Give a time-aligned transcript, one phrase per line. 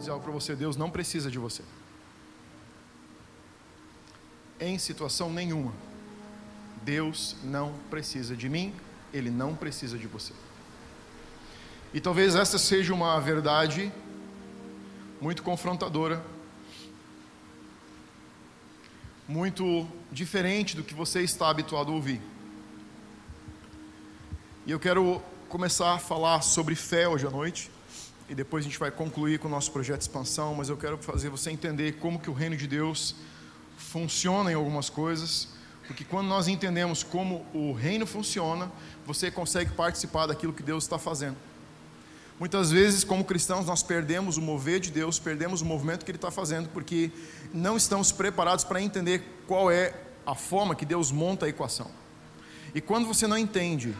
[0.00, 1.62] dizer algo para você: Deus não precisa de você.
[4.58, 5.72] Em situação nenhuma.
[6.82, 8.74] Deus não precisa de mim,
[9.12, 10.32] Ele não precisa de você.
[11.92, 13.92] E talvez essa seja uma verdade
[15.20, 16.24] muito confrontadora,
[19.28, 22.22] muito diferente do que você está habituado a ouvir.
[24.66, 27.70] E eu quero começar a falar sobre fé hoje à noite,
[28.30, 30.96] e depois a gente vai concluir com o nosso projeto de expansão, mas eu quero
[30.98, 33.16] fazer você entender como que o reino de Deus
[33.76, 35.48] funciona em algumas coisas,
[35.88, 38.70] porque quando nós entendemos como o reino funciona,
[39.04, 41.36] você consegue participar daquilo que Deus está fazendo.
[42.38, 46.16] Muitas vezes, como cristãos, nós perdemos o mover de Deus, perdemos o movimento que Ele
[46.16, 47.10] está fazendo, porque
[47.52, 49.92] não estamos preparados para entender qual é
[50.24, 51.90] a forma que Deus monta a equação.
[52.72, 53.92] E quando você não entende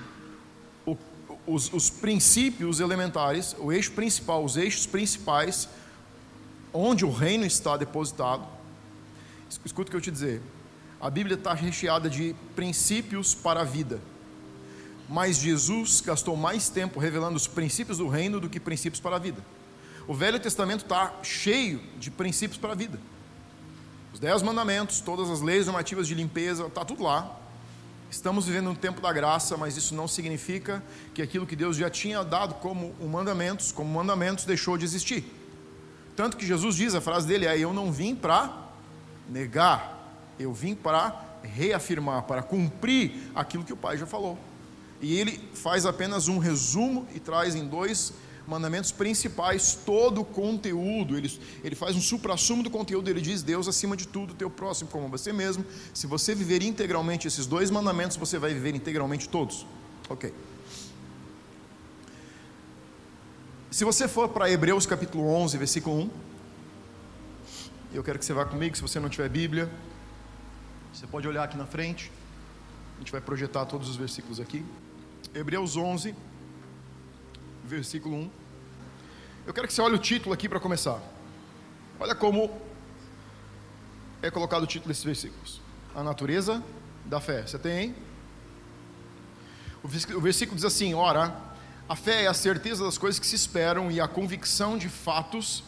[1.53, 5.69] os, os princípios elementares, o eixo principal, os eixos principais,
[6.73, 8.47] onde o reino está depositado,
[9.65, 10.41] escuta o que eu te dizer.
[11.01, 14.01] A Bíblia está recheada de princípios para a vida
[15.11, 19.19] mas Jesus gastou mais tempo revelando os princípios do reino do que princípios para a
[19.19, 19.45] vida.
[20.07, 22.97] O Velho Testamento está cheio de princípios para a vida.
[24.15, 27.40] Os dez mandamentos, todas as leis normativas de limpeza, está tudo lá.
[28.11, 30.83] Estamos vivendo um tempo da graça, mas isso não significa
[31.15, 35.25] que aquilo que Deus já tinha dado como mandamentos, como mandamentos, deixou de existir.
[36.17, 38.69] Tanto que Jesus diz, a frase dele é: Eu não vim para
[39.29, 44.37] negar, eu vim para reafirmar, para cumprir aquilo que o Pai já falou.
[45.01, 48.13] E ele faz apenas um resumo e traz em dois
[48.47, 51.17] mandamentos principais todo o conteúdo.
[51.17, 53.09] Ele, ele faz um supra-sumo do conteúdo.
[53.09, 55.65] Ele diz: Deus acima de tudo, teu próximo como você mesmo.
[55.95, 59.67] Se você viver integralmente esses dois mandamentos, você vai viver integralmente todos.
[60.09, 60.33] Ok.
[63.71, 66.11] Se você for para Hebreus capítulo 11, versículo 1,
[67.95, 68.75] eu quero que você vá comigo.
[68.75, 69.71] Se você não tiver Bíblia,
[70.93, 72.11] você pode olhar aqui na frente.
[72.97, 74.65] A gente vai projetar todos os versículos aqui.
[75.33, 76.15] Hebreus 11,
[77.71, 78.31] versículo 1.
[79.47, 81.01] Eu quero que você olhe o título aqui para começar.
[81.99, 82.51] Olha como
[84.21, 85.61] é colocado o título desses versículos:
[85.95, 86.63] A natureza
[87.05, 87.47] da fé.
[87.47, 87.95] Você tem?
[89.83, 89.89] O
[90.21, 91.35] versículo diz assim: Ora,
[91.89, 95.63] a fé é a certeza das coisas que se esperam e a convicção de fatos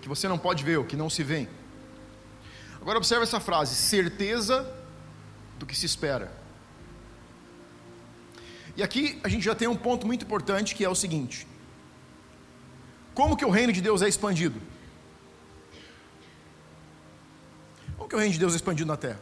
[0.00, 1.48] que você não pode ver, ou que não se vê.
[2.80, 4.72] Agora observe essa frase: certeza
[5.58, 6.43] do que se espera.
[8.76, 11.46] E aqui a gente já tem um ponto muito importante que é o seguinte:
[13.14, 14.60] como que o reino de Deus é expandido?
[17.96, 19.20] Como que o reino de Deus é expandido na terra?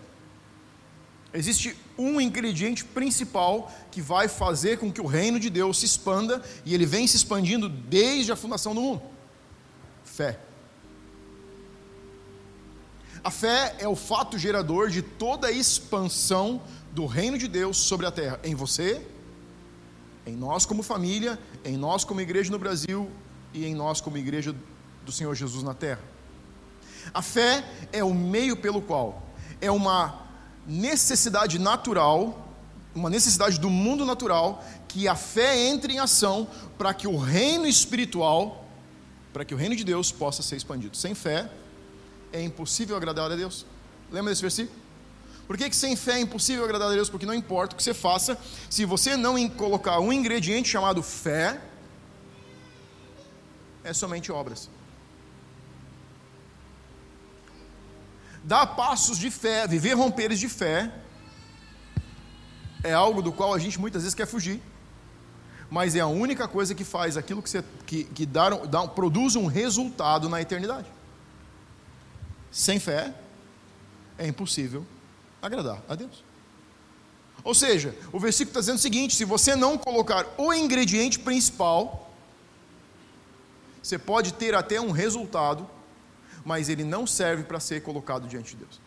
[1.35, 6.43] Existe um ingrediente principal que vai fazer com que o reino de Deus se expanda
[6.65, 9.03] e ele vem se expandindo desde a fundação do mundo:
[10.03, 10.39] fé.
[13.23, 18.05] A fé é o fato gerador de toda a expansão do reino de Deus sobre
[18.07, 19.07] a terra, em você
[20.27, 23.11] em nós como família, em nós como igreja no Brasil
[23.53, 24.55] e em nós como igreja
[25.05, 26.01] do Senhor Jesus na terra.
[27.13, 29.23] A fé é o meio pelo qual
[29.61, 30.21] é uma
[30.67, 32.49] necessidade natural,
[32.95, 36.47] uma necessidade do mundo natural, que a fé entre em ação
[36.77, 38.67] para que o reino espiritual,
[39.33, 40.97] para que o reino de Deus possa ser expandido.
[40.97, 41.51] Sem fé
[42.33, 43.65] é impossível agradar a Deus.
[44.11, 44.82] Lembra desse versículo?
[45.53, 47.11] Por que, que sem fé é impossível agradar a Deus?
[47.11, 48.39] Porque não importa o que você faça,
[48.71, 51.61] se você não colocar um ingrediente chamado fé,
[53.85, 54.71] é somente obras.
[58.43, 60.91] Dar passos de fé, viver romperes de fé,
[62.83, 64.59] é algo do qual a gente muitas vezes quer fugir,
[65.69, 69.37] mas é a única coisa que faz aquilo que, você, que, que dá, dá, produz
[69.37, 70.89] um resultado na eternidade.
[72.51, 73.15] Sem fé,
[74.17, 74.87] é impossível
[75.43, 76.25] agradar a Deus.
[77.45, 82.11] Ou seja, o versículo está dizendo o seguinte: se você não colocar o ingrediente principal,
[83.83, 85.69] você pode ter até um resultado,
[86.45, 88.81] mas ele não serve para ser colocado diante de Deus.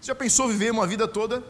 [0.00, 1.42] Você já pensou viver uma vida toda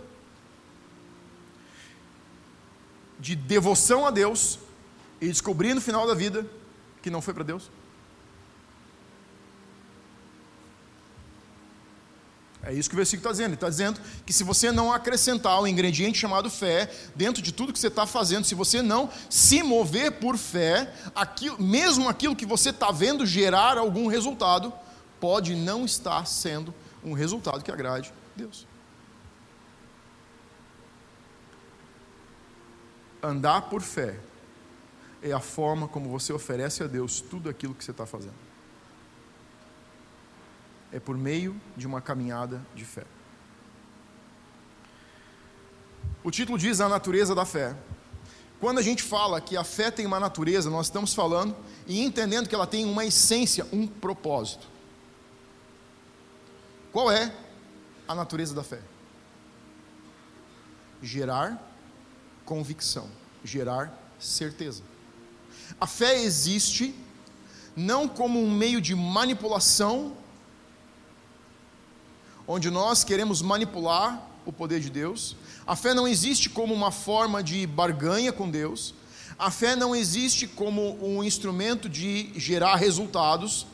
[3.19, 4.59] de devoção a Deus
[5.21, 6.47] e descobrir no final da vida
[7.03, 7.71] que não foi para Deus?
[12.67, 13.47] É isso que o versículo está dizendo.
[13.49, 17.73] Ele está dizendo que se você não acrescentar o ingrediente chamado fé dentro de tudo
[17.73, 22.47] que você está fazendo, se você não se mover por fé, aquilo, mesmo aquilo que
[22.47, 24.73] você está vendo gerar algum resultado,
[25.21, 26.75] pode não estar sendo
[27.05, 28.67] um resultado que agrade Deus.
[33.25, 34.19] andar por fé
[35.23, 38.44] é a forma como você oferece a Deus tudo aquilo que você está fazendo.
[40.95, 43.05] É por meio de uma caminhada de fé.
[46.23, 47.77] O título diz a natureza da fé.
[48.61, 51.55] Quando a gente fala que a fé tem uma natureza, nós estamos falando
[51.89, 54.69] e entendendo que ela tem uma essência, um propósito.
[56.93, 57.35] Qual é
[58.07, 58.81] a natureza da fé?
[61.03, 61.61] Gerar
[62.45, 63.11] convicção,
[63.43, 64.85] gerar certeza.
[65.81, 66.95] A fé existe
[67.75, 70.17] não como um meio de manipulação,
[72.47, 75.37] onde nós queremos manipular o poder de Deus.
[75.67, 78.95] A fé não existe como uma forma de barganha com Deus.
[79.39, 83.67] A fé não existe como um instrumento de gerar resultados.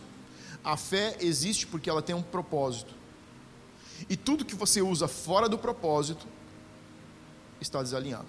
[0.64, 2.94] A fé existe porque ela tem um propósito.
[4.08, 6.26] E tudo que você usa fora do propósito
[7.60, 8.28] está desalinhado.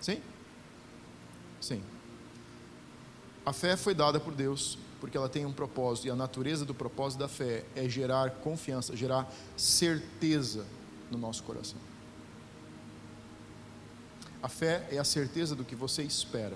[0.00, 0.20] Sim?
[1.60, 1.82] Sim.
[3.46, 6.74] A fé foi dada por Deus porque ela tem um propósito, e a natureza do
[6.74, 10.64] propósito da fé é gerar confiança, gerar certeza
[11.10, 11.78] no nosso coração.
[14.42, 16.54] A fé é a certeza do que você espera.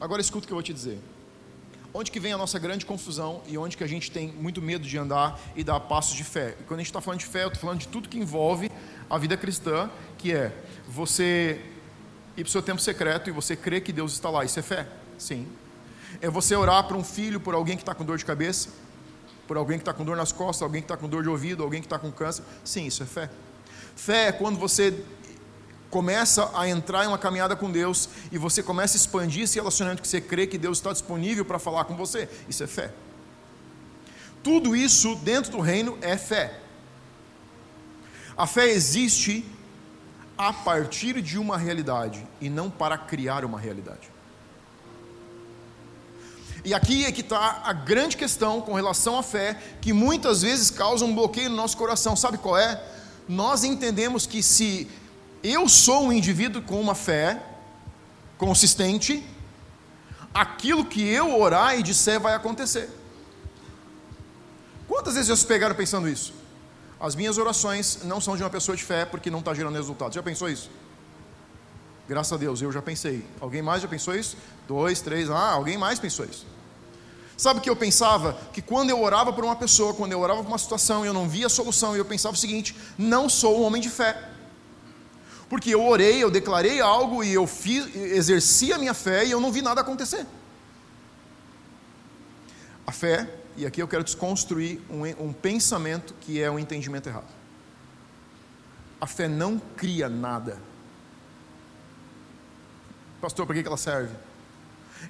[0.00, 0.98] Agora escuta o que eu vou te dizer.
[1.92, 4.86] Onde que vem a nossa grande confusão e onde que a gente tem muito medo
[4.86, 6.56] de andar e dar passos de fé?
[6.60, 8.70] E quando a gente está falando de fé, eu estou falando de tudo que envolve
[9.10, 10.54] a vida cristã, que é
[10.86, 11.60] você
[12.36, 14.44] ir para o seu tempo secreto e você crer que Deus está lá.
[14.44, 14.86] Isso é fé?
[15.18, 15.46] Sim.
[16.20, 18.70] É você orar para um filho, por alguém que está com dor de cabeça,
[19.46, 21.62] por alguém que está com dor nas costas, alguém que está com dor de ouvido,
[21.62, 22.44] alguém que está com câncer.
[22.64, 23.30] Sim, isso é fé.
[23.96, 25.04] Fé é quando você
[25.90, 30.02] começa a entrar em uma caminhada com Deus e você começa a expandir esse relacionamento
[30.02, 32.28] que você crê que Deus está disponível para falar com você.
[32.48, 32.92] Isso é fé.
[34.42, 36.60] Tudo isso dentro do reino é fé.
[38.36, 39.44] A fé existe
[40.36, 44.08] a partir de uma realidade e não para criar uma realidade.
[46.64, 50.70] E aqui é que está a grande questão com relação à fé, que muitas vezes
[50.70, 52.16] causa um bloqueio no nosso coração.
[52.16, 52.82] Sabe qual é?
[53.28, 54.88] Nós entendemos que se
[55.42, 57.42] eu sou um indivíduo com uma fé
[58.36, 59.24] consistente,
[60.34, 62.90] aquilo que eu orar e disser vai acontecer.
[64.86, 66.32] Quantas vezes vocês pegaram pensando isso?
[67.00, 70.14] As minhas orações não são de uma pessoa de fé porque não está gerando resultados.
[70.14, 70.70] Já pensou isso?
[72.08, 73.24] Graças a Deus, eu já pensei.
[73.38, 74.36] Alguém mais já pensou isso?
[74.66, 76.46] Dois, três, ah, alguém mais pensou isso.
[77.36, 78.32] Sabe o que eu pensava?
[78.52, 81.12] Que quando eu orava por uma pessoa, quando eu orava por uma situação e eu
[81.12, 84.30] não via a solução, eu pensava o seguinte: não sou um homem de fé.
[85.50, 89.40] Porque eu orei, eu declarei algo e eu fiz, exerci a minha fé e eu
[89.40, 90.26] não vi nada acontecer.
[92.86, 97.28] A fé, e aqui eu quero desconstruir um, um pensamento que é um entendimento errado.
[99.00, 100.67] A fé não cria nada.
[103.20, 104.14] Pastor, para que ela serve?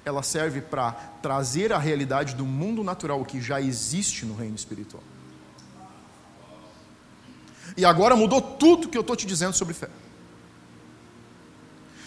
[0.05, 0.91] ela serve para
[1.21, 5.03] trazer a realidade do mundo natural que já existe no reino espiritual.
[7.77, 9.89] E agora mudou tudo que eu estou te dizendo sobre fé.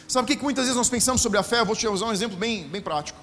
[0.09, 1.61] Sabe o que, muitas vezes nós pensamos sobre a fé?
[1.61, 3.19] Eu vou te usar um exemplo bem, bem prático.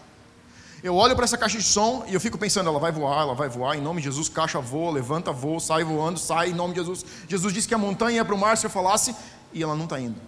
[0.81, 3.35] Eu olho para essa caixa de som e eu fico pensando, ela vai voar, ela
[3.35, 6.73] vai voar, em nome de Jesus, caixa voa, levanta, voa, sai voando, sai, em nome
[6.73, 7.05] de Jesus.
[7.27, 9.13] Jesus disse que a montanha ia para o mar se eu falasse,
[9.51, 10.19] e ela não está indo.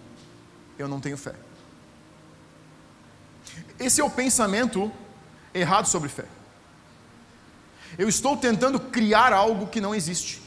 [0.78, 1.34] Eu não tenho fé.
[3.78, 4.90] Esse é o pensamento
[5.54, 6.26] errado sobre fé.
[7.98, 10.40] Eu estou tentando criar algo que não existe.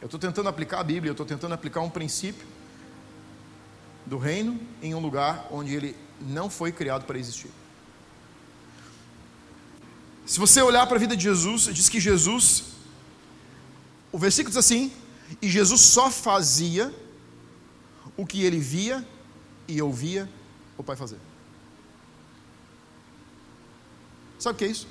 [0.00, 2.46] Eu estou tentando aplicar a Bíblia, eu estou tentando aplicar um princípio
[4.04, 7.50] do reino em um lugar onde ele não foi criado para existir.
[10.26, 12.64] Se você olhar para a vida de Jesus, diz que Jesus,
[14.10, 14.92] o versículo diz assim:
[15.40, 16.92] e Jesus só fazia
[18.16, 19.06] o que ele via
[19.66, 20.28] e ouvia
[20.76, 21.18] o pai fazer.
[24.38, 24.86] Sabe o que é isso?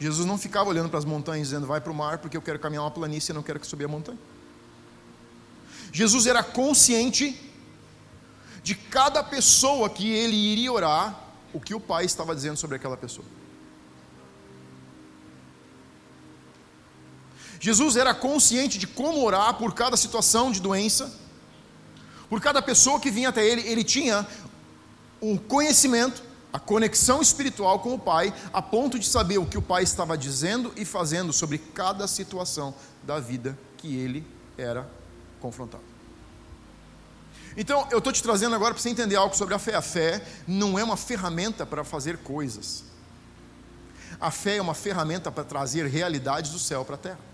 [0.00, 2.58] Jesus não ficava olhando para as montanhas dizendo, vai para o mar porque eu quero
[2.58, 4.18] caminhar uma planície e não quero que subir a montanha.
[5.92, 7.38] Jesus era consciente
[8.62, 11.20] de cada pessoa que ele iria orar,
[11.52, 13.26] o que o pai estava dizendo sobre aquela pessoa.
[17.62, 21.14] Jesus era consciente de como orar por cada situação de doença,
[22.28, 24.26] por cada pessoa que vinha até ele, ele tinha
[25.22, 29.62] um conhecimento, a conexão espiritual com o Pai, a ponto de saber o que o
[29.62, 34.26] Pai estava dizendo e fazendo sobre cada situação da vida que ele
[34.58, 34.90] era
[35.38, 35.84] confrontado.
[37.56, 39.76] Então, eu estou te trazendo agora para você entender algo sobre a fé.
[39.76, 42.82] A fé não é uma ferramenta para fazer coisas.
[44.20, 47.31] A fé é uma ferramenta para trazer realidades do céu para a terra.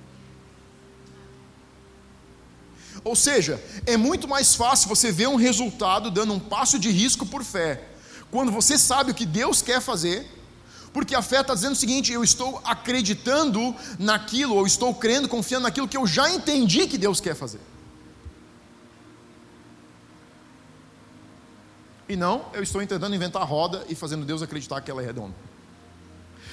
[3.04, 7.24] Ou seja, é muito mais fácil você ver um resultado dando um passo de risco
[7.24, 7.88] por fé,
[8.30, 10.26] quando você sabe o que Deus quer fazer,
[10.92, 15.64] porque a fé está dizendo o seguinte: eu estou acreditando naquilo, ou estou crendo, confiando
[15.64, 17.60] naquilo que eu já entendi que Deus quer fazer.
[22.08, 25.06] E não, eu estou tentando inventar a roda e fazendo Deus acreditar que ela é
[25.06, 25.34] redonda.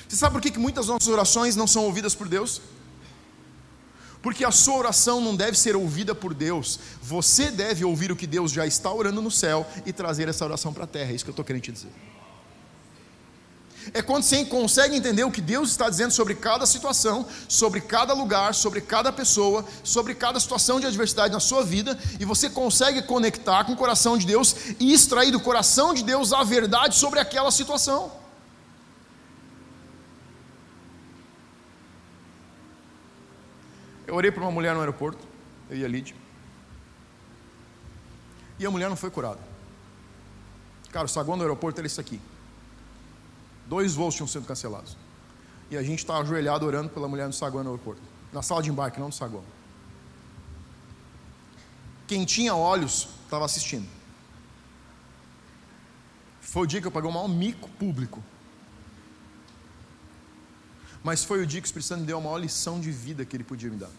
[0.07, 2.61] Você sabe por que, que muitas nossas orações não são ouvidas por Deus?
[4.25, 8.25] Porque a sua oração não deve ser ouvida por Deus, você deve ouvir o que
[8.25, 11.23] Deus já está orando no céu e trazer essa oração para a terra, é isso
[11.23, 11.91] que eu estou querendo te dizer.
[13.93, 18.15] É quando você consegue entender o que Deus está dizendo sobre cada situação, sobre cada
[18.15, 23.03] lugar, sobre cada pessoa, sobre cada situação de adversidade na sua vida, e você consegue
[23.03, 27.19] conectar com o coração de Deus e extrair do coração de Deus a verdade sobre
[27.19, 28.24] aquela situação.
[34.15, 35.27] Eu orei para uma mulher no aeroporto,
[35.69, 36.15] eu e a Lídia,
[38.57, 39.41] e a mulher não foi curada.
[40.89, 42.21] Cara, o saguão do aeroporto era isso aqui.
[43.67, 44.95] Dois voos tinham sido cancelados.
[45.69, 48.01] E a gente estava ajoelhado orando pela mulher no saguão no aeroporto.
[48.31, 49.43] Na sala de embarque, não no saguão.
[52.07, 53.89] Quem tinha olhos estava assistindo.
[56.39, 58.23] Foi o dia que eu paguei o maior mico público.
[61.03, 63.25] Mas foi o dia que o Espírito Santo me deu a maior lição de vida
[63.25, 63.91] que ele podia me dar.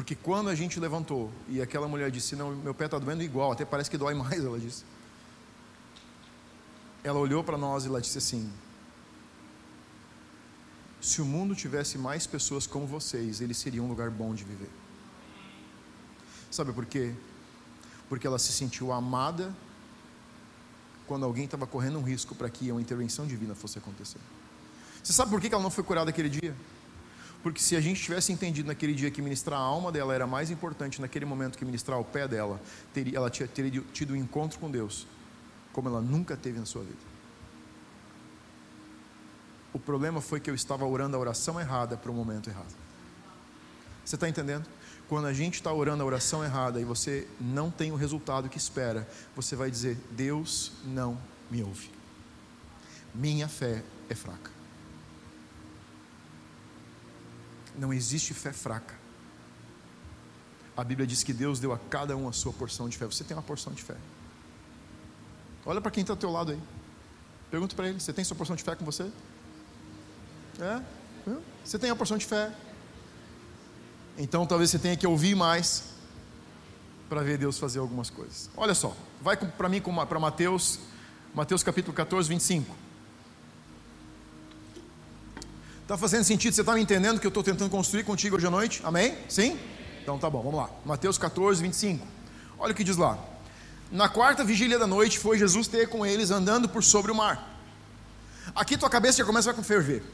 [0.00, 3.52] Porque quando a gente levantou e aquela mulher disse: Não, meu pé está doendo igual,
[3.52, 4.82] até parece que dói mais, ela disse
[7.02, 8.50] ela olhou para nós e ela disse assim:
[11.00, 14.70] Se o mundo tivesse mais pessoas como vocês, ele seria um lugar bom de viver.
[16.50, 17.14] Sabe por quê?
[18.08, 19.54] Porque ela se sentiu amada
[21.06, 24.20] quando alguém estava correndo um risco para que uma intervenção divina fosse acontecer.
[25.02, 26.54] Você sabe por que ela não foi curada aquele dia?
[27.42, 30.50] Porque se a gente tivesse entendido naquele dia que ministrar a alma dela era mais
[30.50, 32.60] importante naquele momento que ministrar o pé dela,
[32.92, 35.06] teria, ela teria tido um encontro com Deus
[35.72, 36.98] como ela nunca teve na sua vida.
[39.72, 42.74] O problema foi que eu estava orando a oração errada para o momento errado.
[44.04, 44.66] Você está entendendo?
[45.08, 48.58] Quando a gente está orando a oração errada e você não tem o resultado que
[48.58, 51.18] espera, você vai dizer: Deus não
[51.50, 51.90] me ouve.
[53.14, 54.59] Minha fé é fraca.
[57.80, 58.94] Não existe fé fraca.
[60.76, 63.06] A Bíblia diz que Deus deu a cada um a sua porção de fé.
[63.06, 63.96] Você tem uma porção de fé.
[65.64, 66.60] Olha para quem está ao teu lado aí.
[67.50, 69.10] Pergunta para ele: você tem sua porção de fé com você?
[70.60, 70.82] É?
[71.64, 72.52] Você tem a porção de fé?
[74.18, 75.84] Então talvez você tenha que ouvir mais
[77.08, 78.50] para ver Deus fazer algumas coisas.
[78.58, 80.78] Olha só, vai para mim para Mateus,
[81.34, 82.89] Mateus capítulo 14, 25.
[85.90, 86.54] Está fazendo sentido?
[86.54, 88.80] Você está me entendendo que eu estou tentando construir contigo hoje à noite?
[88.84, 89.18] Amém?
[89.28, 89.58] Sim?
[90.00, 90.70] Então tá bom, vamos lá.
[90.84, 92.06] Mateus 14, 25.
[92.60, 93.18] Olha o que diz lá.
[93.90, 97.60] Na quarta vigília da noite foi Jesus ter com eles andando por sobre o mar.
[98.54, 100.04] Aqui tua cabeça já começa a ferver.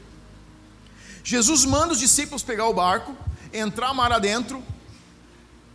[1.23, 3.15] Jesus manda os discípulos pegar o barco,
[3.53, 4.63] entrar mar adentro,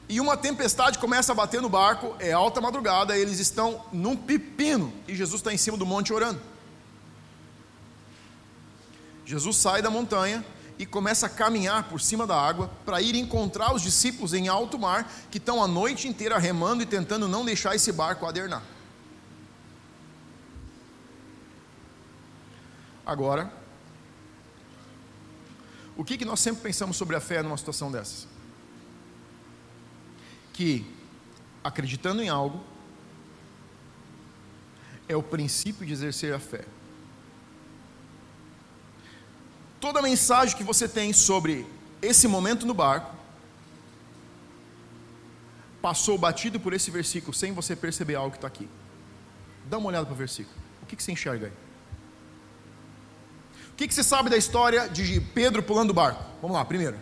[0.08, 4.92] e uma tempestade começa a bater no barco, é alta madrugada, eles estão num pepino,
[5.06, 6.40] e Jesus está em cima do monte orando.
[9.24, 10.44] Jesus sai da montanha,
[10.82, 14.76] e começa a caminhar por cima da água para ir encontrar os discípulos em alto
[14.76, 18.64] mar que estão a noite inteira remando e tentando não deixar esse barco adernar.
[23.06, 23.52] Agora,
[25.96, 28.26] o que, que nós sempre pensamos sobre a fé numa situação dessas?
[30.52, 30.84] Que
[31.62, 32.60] acreditando em algo
[35.08, 36.64] é o princípio de exercer a fé.
[39.82, 41.66] Toda a mensagem que você tem sobre
[42.00, 43.12] esse momento no barco
[45.82, 48.68] passou batido por esse versículo sem você perceber algo que está aqui.
[49.68, 50.56] Dá uma olhada para o versículo.
[50.82, 51.52] O que, que você enxerga aí?
[53.72, 56.22] O que, que você sabe da história de Pedro pulando o barco?
[56.40, 56.96] Vamos lá, primeiro.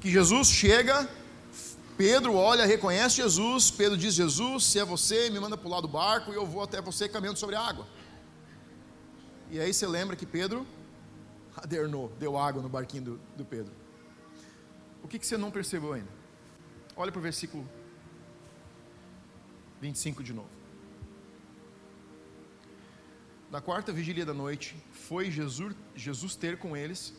[0.00, 1.06] Que Jesus chega,
[1.98, 6.32] Pedro olha, reconhece Jesus, Pedro diz: Jesus, se é você, me manda pular do barco
[6.32, 7.86] e eu vou até você caminhando sobre a água.
[9.50, 10.66] E aí você lembra que Pedro
[11.62, 13.72] adernou, deu água no barquinho do, do Pedro.
[15.02, 16.10] O que, que você não percebeu ainda?
[16.96, 17.68] Olha para o versículo
[19.80, 20.48] 25 de novo.
[23.50, 27.12] Na quarta vigília da noite, foi Jesus, Jesus ter com eles,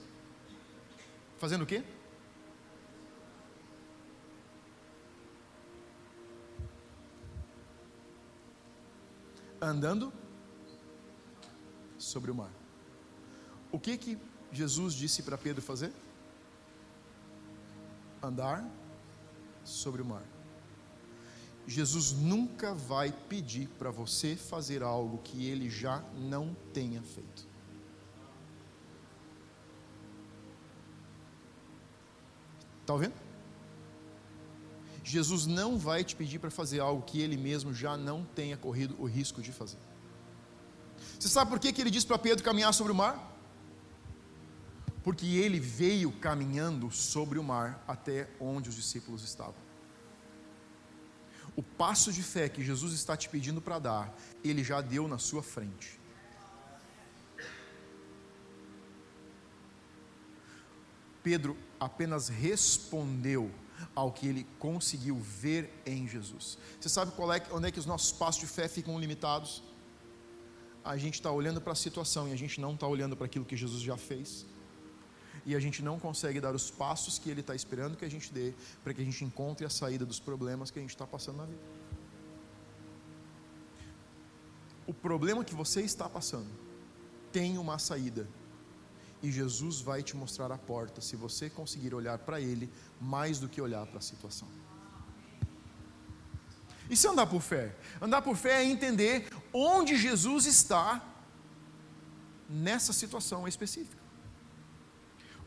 [1.38, 1.84] fazendo o quê?
[9.60, 10.14] Andando
[11.98, 12.52] sobre o mar.
[13.72, 14.18] O que que
[14.52, 15.92] Jesus disse para Pedro fazer?
[18.22, 18.70] Andar
[19.64, 20.24] sobre o mar.
[21.68, 27.48] Jesus nunca vai pedir para você fazer algo que ele já não tenha feito.
[32.82, 33.14] Está ouvindo?
[35.04, 38.96] Jesus não vai te pedir para fazer algo que ele mesmo já não tenha corrido
[39.00, 39.80] o risco de fazer.
[41.20, 43.31] Você sabe por que, que ele disse para Pedro caminhar sobre o mar?
[45.04, 49.56] Porque ele veio caminhando sobre o mar até onde os discípulos estavam.
[51.56, 55.18] O passo de fé que Jesus está te pedindo para dar, ele já deu na
[55.18, 56.00] sua frente.
[61.24, 63.52] Pedro apenas respondeu
[63.96, 66.58] ao que ele conseguiu ver em Jesus.
[66.80, 69.64] Você sabe é, onde é que os nossos passos de fé ficam limitados?
[70.84, 73.46] A gente está olhando para a situação e a gente não está olhando para aquilo
[73.46, 74.46] que Jesus já fez.
[75.46, 78.32] E a gente não consegue dar os passos que Ele está esperando que a gente
[78.32, 81.38] dê, para que a gente encontre a saída dos problemas que a gente está passando
[81.38, 81.62] na vida.
[84.86, 86.50] O problema que você está passando
[87.32, 88.28] tem uma saída
[89.24, 92.70] e Jesus vai te mostrar a porta se você conseguir olhar para Ele
[93.00, 94.48] mais do que olhar para a situação.
[96.90, 97.76] Isso é andar por fé.
[98.02, 101.02] Andar por fé é entender onde Jesus está
[102.50, 104.01] nessa situação específica.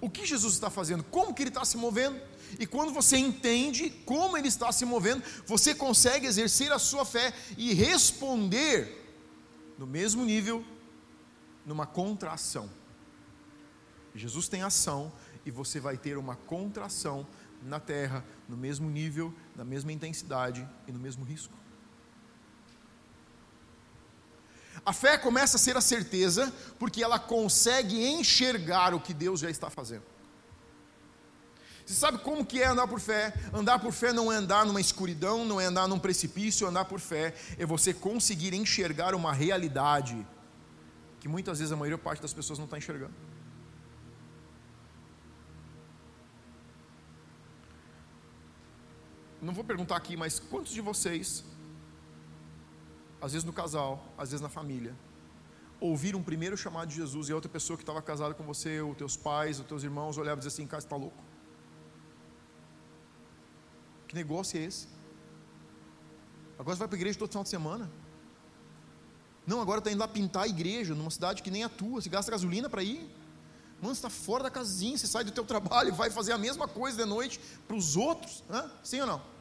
[0.04, 2.20] O que Jesus está fazendo, como que ele está se movendo,
[2.58, 7.32] e quando você entende como ele está se movendo, você consegue exercer a sua fé
[7.56, 9.02] e responder
[9.78, 10.62] no mesmo nível,
[11.64, 12.68] numa contração.
[14.14, 15.10] Jesus tem ação
[15.46, 17.26] e você vai ter uma contração
[17.62, 21.54] na terra, no mesmo nível, na mesma intensidade e no mesmo risco.
[24.84, 29.50] A fé começa a ser a certeza, porque ela consegue enxergar o que Deus já
[29.50, 30.04] está fazendo.
[31.84, 33.34] Você sabe como que é andar por fé?
[33.52, 37.00] Andar por fé não é andar numa escuridão, não é andar num precipício, andar por
[37.00, 40.26] fé é você conseguir enxergar uma realidade
[41.20, 43.14] que muitas vezes a maior parte das pessoas não está enxergando.
[49.44, 51.44] não vou perguntar aqui, mas quantos de vocês,
[53.24, 54.94] às vezes no casal, às vezes na família,
[55.80, 58.94] ouviram um primeiro chamado de Jesus e outra pessoa que estava casada com você, ou
[58.94, 61.16] teus pais, ou teus irmãos, olhavam e diziam assim: cara, você está louco?
[64.06, 64.88] Que negócio é esse?
[66.58, 67.90] Agora você vai para a igreja todo final de semana?
[69.46, 72.10] Não, agora está indo lá pintar a igreja numa cidade que nem a tua, você
[72.10, 73.10] gasta gasolina para ir?
[73.80, 76.38] Mano, você está fora da casinha, você sai do teu trabalho e vai fazer a
[76.38, 78.44] mesma coisa de noite para os outros,
[78.82, 79.34] sim ou não?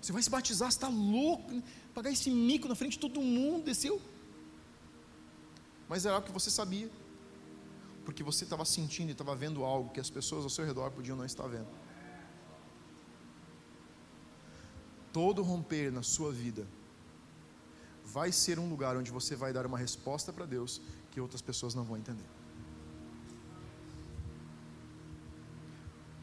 [0.00, 1.62] Você vai se batizar, você está louco,
[1.98, 4.00] pagar esse mico na frente de todo mundo, desceu.
[5.88, 6.88] Mas era algo que você sabia,
[8.04, 11.16] porque você estava sentindo e estava vendo algo que as pessoas ao seu redor podiam
[11.16, 11.66] não estar vendo.
[15.12, 16.64] Todo romper na sua vida
[18.04, 20.80] vai ser um lugar onde você vai dar uma resposta para Deus
[21.10, 22.28] que outras pessoas não vão entender.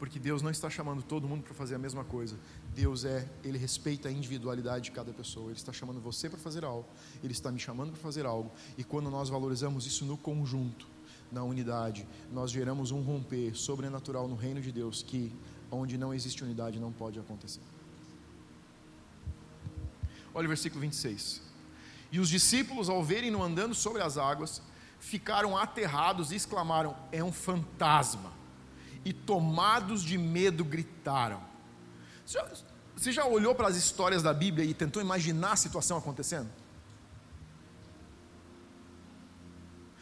[0.06, 2.38] Porque Deus não está chamando todo mundo para fazer a mesma coisa.
[2.72, 5.46] Deus é, Ele respeita a individualidade de cada pessoa.
[5.46, 6.88] Ele está chamando você para fazer algo,
[7.24, 8.52] Ele está me chamando para fazer algo.
[8.78, 10.86] E quando nós valorizamos isso no conjunto,
[11.32, 15.34] na unidade, nós geramos um romper sobrenatural no reino de Deus que,
[15.72, 17.62] onde não existe unidade, não pode acontecer.
[20.32, 21.42] Olha o versículo 26.
[22.12, 24.62] E os discípulos, ao verem-no andando sobre as águas,
[25.00, 28.45] ficaram aterrados e exclamaram: É um fantasma!
[29.06, 31.40] E tomados de medo, gritaram.
[32.26, 32.48] Você já,
[32.96, 36.50] você já olhou para as histórias da Bíblia e tentou imaginar a situação acontecendo?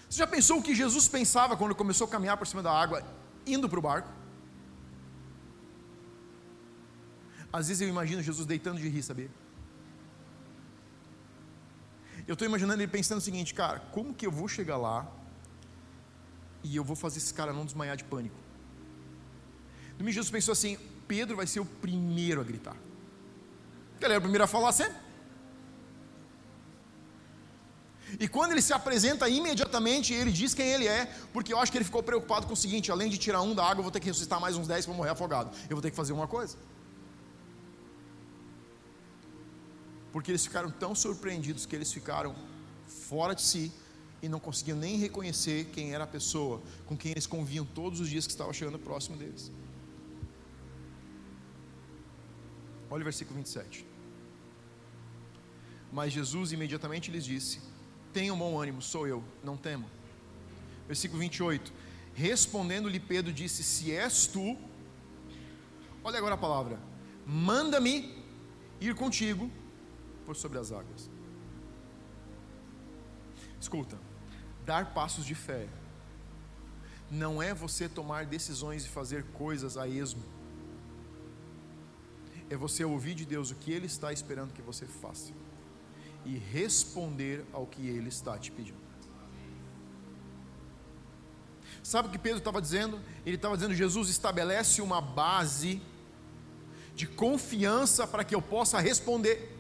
[0.09, 3.05] Você já pensou o que Jesus pensava quando começou a caminhar por cima da água,
[3.47, 4.09] indo para o barco?
[7.53, 9.31] Às vezes eu imagino Jesus deitando de rir, sabia?
[12.27, 15.07] Eu estou imaginando ele pensando o seguinte, cara, como que eu vou chegar lá
[16.63, 18.44] e eu vou fazer esse cara não desmaiar de pânico?
[20.05, 20.77] No Jesus pensou assim:
[21.09, 22.77] Pedro vai ser o primeiro a gritar.
[24.01, 25.03] Ele era o primeiro a falar sempre.
[28.21, 31.79] E quando ele se apresenta imediatamente, ele diz quem ele é, porque eu acho que
[31.79, 33.99] ele ficou preocupado com o seguinte: além de tirar um da água, eu vou ter
[33.99, 35.57] que ressuscitar mais uns dez para morrer afogado.
[35.71, 36.59] Eu vou ter que fazer uma coisa.
[40.13, 42.37] Porque eles ficaram tão surpreendidos que eles ficaram
[43.09, 43.73] fora de si
[44.23, 48.09] e não conseguiam nem reconhecer quem era a pessoa com quem eles conviam todos os
[48.09, 49.51] dias que estava chegando próximo deles.
[52.91, 53.87] Olha o versículo 27.
[55.93, 57.61] Mas Jesus imediatamente lhes disse:
[58.13, 59.89] Tenham bom ânimo, sou eu, não temo.
[60.87, 61.73] Versículo 28.
[62.15, 64.57] Respondendo-lhe Pedro, disse: Se és tu,
[66.03, 66.79] olha agora a palavra,
[67.27, 68.23] manda-me
[68.81, 69.51] ir contigo
[70.27, 71.11] por sobre as águas.
[73.61, 73.99] Escuta,
[74.65, 75.69] dar passos de fé
[77.11, 80.23] não é você tomar decisões e fazer coisas a esmo.
[82.51, 85.33] É você ouvir de Deus o que Ele está esperando que você faça
[86.25, 88.85] e responder ao que Ele está te pedindo.
[91.83, 92.99] Sabe o que Pedro estava dizendo?
[93.27, 95.83] Ele estava dizendo: Jesus estabelece uma base
[96.95, 99.55] de confiança para que eu possa responder.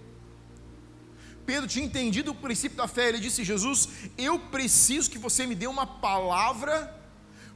[1.44, 5.54] Pedro tinha entendido o princípio da fé, ele disse: Jesus, eu preciso que você me
[5.54, 6.98] dê uma palavra,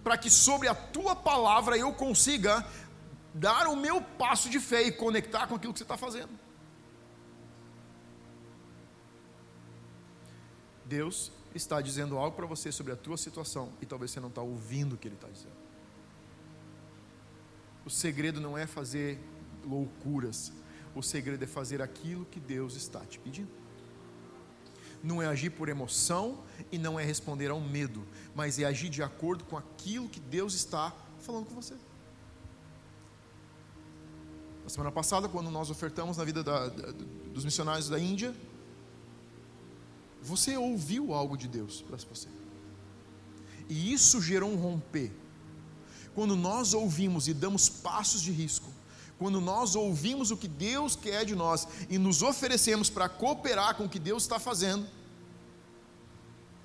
[0.04, 2.66] para que sobre a tua palavra eu consiga
[3.34, 6.30] dar o meu passo de fé e conectar com aquilo que você está fazendo.
[10.84, 14.40] Deus está dizendo algo para você sobre a tua situação e talvez você não está
[14.40, 15.56] ouvindo o que Ele está dizendo.
[17.84, 19.18] O segredo não é fazer
[19.64, 20.52] loucuras,
[20.94, 23.50] o segredo é fazer aquilo que Deus está te pedindo.
[25.02, 29.02] Não é agir por emoção e não é responder ao medo, mas é agir de
[29.02, 31.74] acordo com aquilo que Deus está falando com você.
[34.68, 36.92] Na semana passada, quando nós ofertamos na vida da, da,
[37.33, 38.37] dos missionários da Índia,
[40.20, 42.28] você ouviu algo de Deus para você.
[43.66, 45.11] E isso gerou um romper.
[46.14, 48.68] Quando nós ouvimos e damos passos de risco,
[49.18, 53.85] quando nós ouvimos o que Deus quer de nós e nos oferecemos para cooperar com
[53.85, 54.87] o que Deus está fazendo,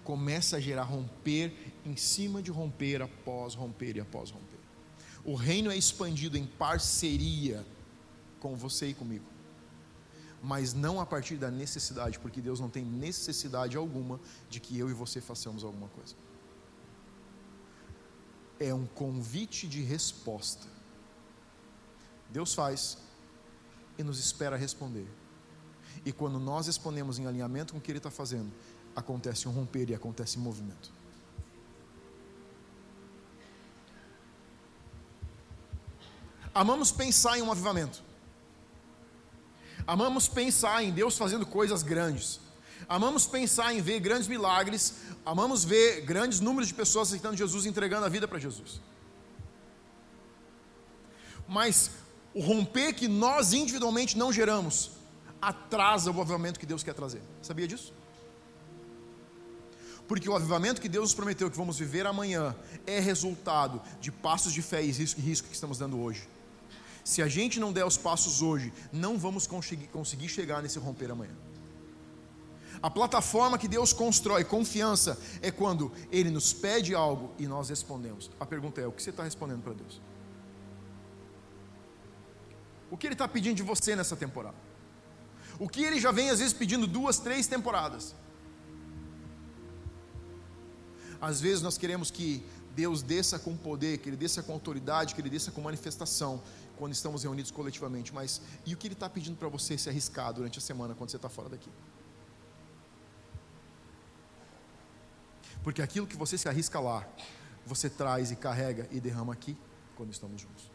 [0.03, 4.59] começa a gerar romper em cima de romper após romper e após romper.
[5.23, 7.65] O reino é expandido em parceria
[8.43, 9.33] com você e comigo
[10.43, 14.89] mas não a partir da necessidade, porque Deus não tem necessidade alguma de que eu
[14.89, 16.15] e você façamos alguma coisa.
[18.59, 20.67] É um convite de resposta.
[22.29, 22.97] Deus faz
[23.97, 25.07] e nos espera responder.
[26.05, 28.51] E quando nós respondemos em alinhamento com o que Ele está fazendo,
[28.93, 30.91] acontece um romper e acontece um movimento.
[36.53, 38.03] Amamos pensar em um avivamento.
[39.85, 42.39] Amamos pensar em Deus fazendo coisas grandes.
[42.87, 44.95] Amamos pensar em ver grandes milagres.
[45.25, 48.81] Amamos ver grandes números de pessoas aceitando Jesus entregando a vida para Jesus.
[51.47, 51.91] Mas
[52.33, 54.91] o romper que nós individualmente não geramos
[55.41, 57.21] atrasa o avivamento que Deus quer trazer.
[57.41, 57.93] Sabia disso?
[60.07, 64.53] Porque o avivamento que Deus nos prometeu que vamos viver amanhã é resultado de passos
[64.53, 66.27] de fé e risco que estamos dando hoje.
[67.03, 71.35] Se a gente não der os passos hoje, não vamos conseguir, chegar nesse romper amanhã.
[72.81, 78.31] A plataforma que Deus constrói, confiança, é quando Ele nos pede algo e nós respondemos.
[78.39, 80.01] A pergunta é: o que você está respondendo para Deus?
[82.89, 84.55] O que Ele está pedindo de você nessa temporada?
[85.59, 88.15] O que Ele já vem às vezes pedindo duas, três temporadas?
[91.21, 95.21] Às vezes nós queremos que Deus desça com poder, que Ele desça com autoridade, que
[95.21, 96.41] Ele desça com manifestação
[96.83, 100.33] quando estamos reunidos coletivamente, mas e o que Ele está pedindo para você se arriscar
[100.33, 101.69] durante a semana quando você está fora daqui?
[105.63, 107.07] Porque aquilo que você se arrisca lá,
[107.65, 109.55] você traz e carrega e derrama aqui
[109.95, 110.69] quando estamos juntos.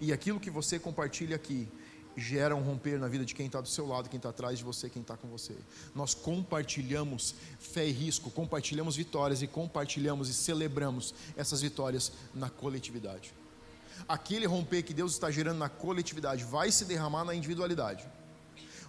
[0.00, 1.68] E aquilo que você compartilha aqui
[2.16, 4.64] gera um romper na vida de quem está do seu lado, quem está atrás de
[4.64, 5.56] você, quem está com você.
[5.92, 13.39] Nós compartilhamos fé e risco, compartilhamos vitórias e compartilhamos e celebramos essas vitórias na coletividade
[14.08, 18.06] aquele romper que Deus está gerando na coletividade vai se derramar na individualidade.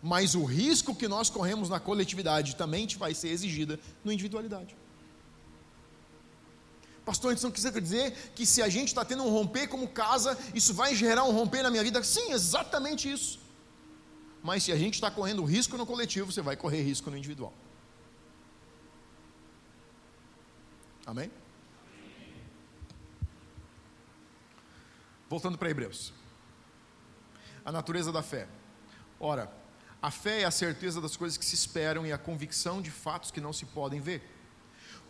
[0.02, 4.76] Mas o risco que nós corremos na coletividade também vai ser exigida na individualidade.
[7.06, 10.74] Pastor, então quer dizer que se a gente está tendo um romper como casa, isso
[10.74, 12.04] vai gerar um romper na minha vida?
[12.04, 13.39] Sim, exatamente isso.
[14.43, 17.54] Mas se a gente está correndo risco no coletivo, você vai correr risco no individual.
[21.06, 21.32] Amém?
[25.32, 26.12] Voltando para Hebreus.
[27.63, 28.50] A natureza da fé.
[29.17, 29.50] Ora,
[30.02, 33.32] a fé é a certeza das coisas que se esperam e a convicção de fatos
[33.32, 34.22] que não se podem ver.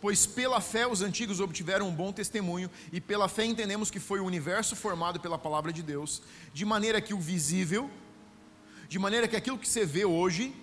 [0.00, 4.20] Pois pela fé os antigos obtiveram um bom testemunho, e pela fé entendemos que foi
[4.20, 6.22] o universo formado pela palavra de Deus,
[6.54, 7.90] de maneira que o visível,
[8.88, 10.54] de maneira que aquilo que você vê hoje,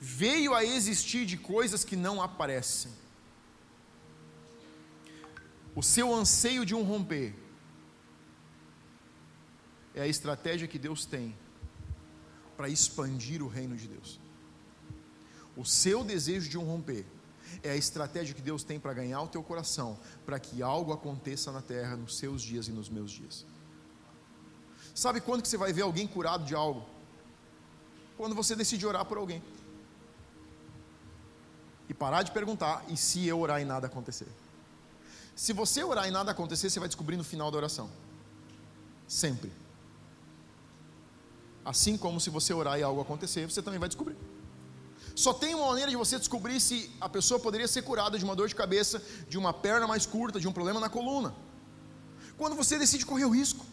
[0.00, 2.90] veio a existir de coisas que não aparecem.
[5.72, 7.43] O seu anseio de um romper
[9.94, 11.36] é a estratégia que Deus tem
[12.56, 14.20] para expandir o reino de Deus.
[15.56, 17.06] O seu desejo de um romper
[17.62, 21.52] é a estratégia que Deus tem para ganhar o teu coração, para que algo aconteça
[21.52, 23.46] na terra nos seus dias e nos meus dias.
[24.94, 26.84] Sabe quando que você vai ver alguém curado de algo?
[28.16, 29.42] Quando você decide orar por alguém.
[31.88, 34.28] E parar de perguntar, e se eu orar e nada acontecer?
[35.36, 37.90] Se você orar e nada acontecer, você vai descobrir no final da oração.
[39.06, 39.52] Sempre.
[41.64, 44.16] Assim como se você orar e algo acontecer, você também vai descobrir.
[45.14, 48.34] Só tem uma maneira de você descobrir se a pessoa poderia ser curada de uma
[48.34, 51.34] dor de cabeça, de uma perna mais curta, de um problema na coluna.
[52.36, 53.64] Quando você decide correr o risco.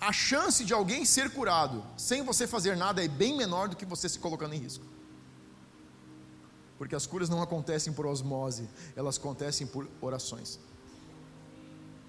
[0.00, 3.84] A chance de alguém ser curado sem você fazer nada é bem menor do que
[3.84, 4.84] você se colocando em risco.
[6.78, 10.60] Porque as curas não acontecem por osmose, elas acontecem por orações.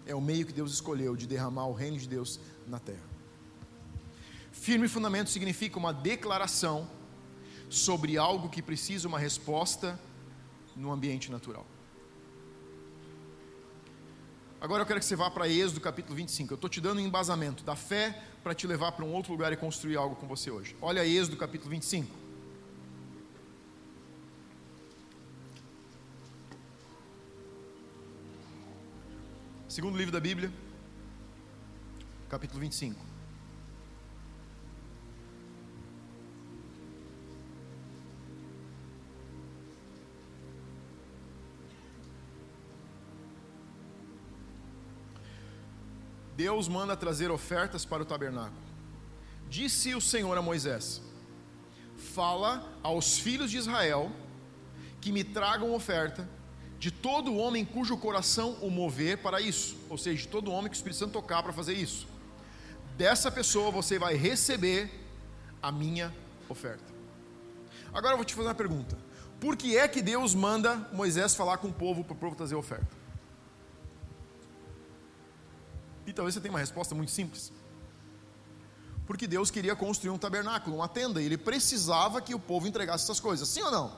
[0.06, 3.19] É o meio que Deus escolheu de derramar o reino de Deus na terra.
[4.60, 6.86] Firme fundamento significa uma declaração
[7.70, 9.98] sobre algo que precisa uma resposta
[10.76, 11.66] no ambiente natural.
[14.60, 16.52] Agora eu quero que você vá para Êxodo capítulo 25.
[16.52, 19.54] Eu estou te dando um embasamento da fé para te levar para um outro lugar
[19.54, 20.76] e construir algo com você hoje.
[20.82, 22.14] Olha Êxodo capítulo 25.
[29.70, 30.52] Segundo livro da Bíblia,
[32.28, 33.19] capítulo 25.
[46.40, 48.62] Deus manda trazer ofertas para o tabernáculo.
[49.50, 51.02] Disse o Senhor a Moisés:
[52.16, 54.10] Fala aos filhos de Israel
[55.02, 56.26] que me tragam oferta
[56.80, 60.78] de todo homem cujo coração o mover para isso, ou seja, de todo homem que
[60.78, 62.08] o Espírito Santo tocar para fazer isso.
[62.96, 64.90] Dessa pessoa você vai receber
[65.62, 66.16] a minha
[66.48, 66.94] oferta.
[67.94, 68.98] Agora eu vou te fazer uma pergunta:
[69.42, 72.56] por que é que Deus manda Moisés falar com o povo para o povo trazer
[72.56, 72.99] oferta?
[76.10, 77.54] E talvez você tenha uma resposta muito simples.
[79.06, 83.04] Porque Deus queria construir um tabernáculo, uma tenda, e ele precisava que o povo entregasse
[83.04, 83.48] essas coisas.
[83.48, 83.98] Sim ou não?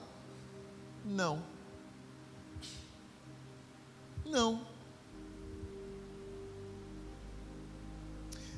[1.06, 1.44] Não.
[4.26, 4.66] Não.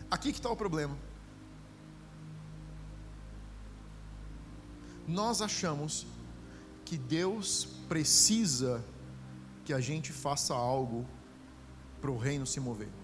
[0.10, 0.98] Aqui que está o problema.
[5.08, 6.08] Nós achamos
[6.86, 8.84] que Deus precisa
[9.64, 11.06] que a gente faça algo
[12.02, 13.03] para o reino se mover.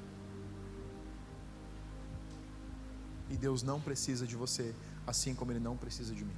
[3.29, 4.73] E Deus não precisa de você,
[5.05, 6.35] assim como Ele não precisa de mim.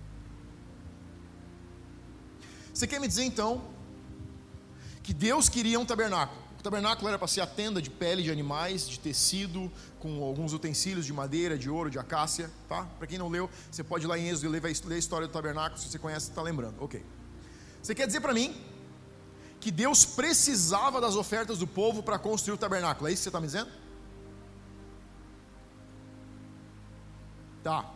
[2.73, 3.61] Você quer me dizer então
[5.03, 6.41] que Deus queria um tabernáculo?
[6.59, 10.53] O tabernáculo era para ser a tenda de pele de animais, de tecido, com alguns
[10.53, 12.83] utensílios de madeira, de ouro, de acácia, tá?
[12.99, 15.33] Para quem não leu, você pode ir lá em Êxodo e ler, a história do
[15.33, 16.75] tabernáculo, se você conhece, está lembrando.
[16.79, 17.03] Ok.
[17.81, 18.55] Você quer dizer para mim
[19.59, 23.07] que Deus precisava das ofertas do povo para construir o tabernáculo?
[23.09, 23.71] É isso que você está me dizendo?
[27.63, 27.89] Tá.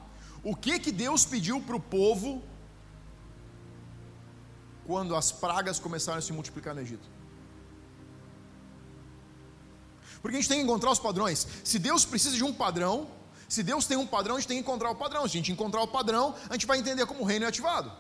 [0.44, 2.44] O que que Deus pediu para o povo
[4.86, 7.08] quando as pragas começaram a se multiplicar no Egito?
[10.22, 11.48] Porque a gente tem que encontrar os padrões.
[11.64, 13.08] Se Deus precisa de um padrão,
[13.48, 15.22] se Deus tem um padrão, a gente tem que encontrar o padrão.
[15.28, 17.92] Se a gente encontrar o padrão, a gente vai entender como o reino é ativado.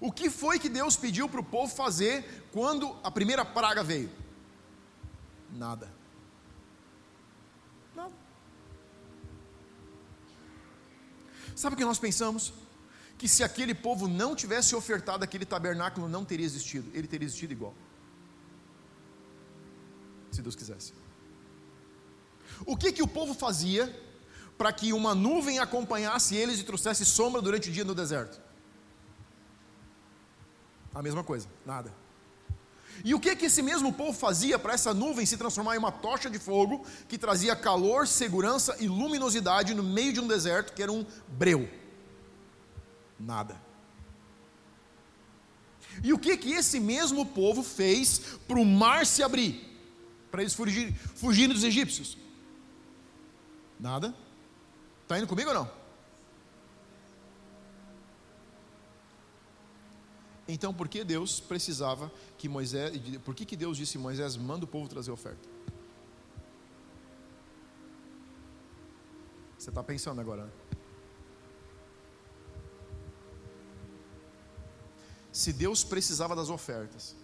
[0.00, 4.10] O que foi que Deus pediu para o povo fazer quando a primeira praga veio?
[5.52, 5.99] Nada.
[11.54, 12.52] Sabe o que nós pensamos?
[13.18, 16.90] Que se aquele povo não tivesse ofertado aquele tabernáculo, não teria existido.
[16.94, 17.74] Ele teria existido igual.
[20.30, 20.92] Se Deus quisesse.
[22.64, 23.94] O que, que o povo fazia
[24.56, 28.40] para que uma nuvem acompanhasse eles e trouxesse sombra durante o dia no deserto?
[30.94, 31.92] A mesma coisa, nada.
[33.04, 35.92] E o que que esse mesmo povo fazia para essa nuvem se transformar em uma
[35.92, 40.82] tocha de fogo que trazia calor, segurança e luminosidade no meio de um deserto que
[40.82, 41.68] era um breu?
[43.18, 43.60] Nada.
[46.02, 49.66] E o que que esse mesmo povo fez para o mar se abrir?
[50.30, 52.16] Para eles fugirem, fugirem dos egípcios?
[53.78, 54.14] Nada.
[55.02, 55.79] Está indo comigo ou não?
[60.52, 62.92] Então, por que Deus precisava que Moisés,
[63.24, 65.48] por que, que Deus disse Moisés, manda o povo trazer oferta?
[69.56, 70.52] Você está pensando agora, né?
[75.30, 77.14] Se Deus precisava das ofertas,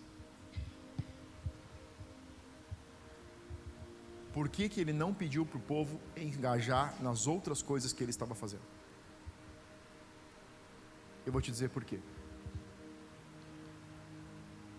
[4.32, 8.10] por que, que ele não pediu para o povo engajar nas outras coisas que ele
[8.10, 8.62] estava fazendo?
[11.24, 11.98] Eu vou te dizer por quê.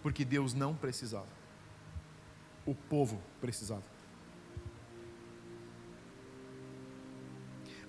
[0.07, 1.27] Porque Deus não precisava.
[2.65, 3.83] O povo precisava.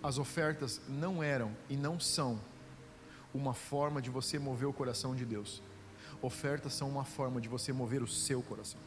[0.03, 2.41] As ofertas não eram e não são
[3.33, 5.63] uma forma de você mover o coração de Deus.
[6.21, 8.81] Ofertas são uma forma de você mover o seu coração.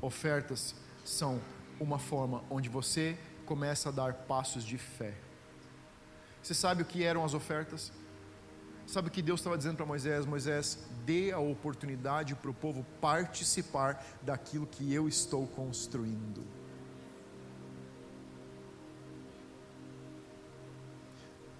[0.00, 1.40] Ofertas são
[1.80, 5.18] uma forma onde você começa a dar passos de fé.
[6.40, 7.92] Você sabe o que eram as ofertas?
[8.88, 10.24] Sabe o que Deus estava dizendo para Moisés?
[10.24, 16.42] Moisés, dê a oportunidade para o povo participar daquilo que eu estou construindo.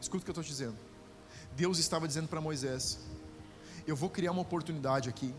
[0.00, 0.78] Escuta o que eu estou te dizendo.
[1.54, 2.98] Deus estava dizendo para Moisés:
[3.86, 5.34] Eu vou criar uma oportunidade aqui,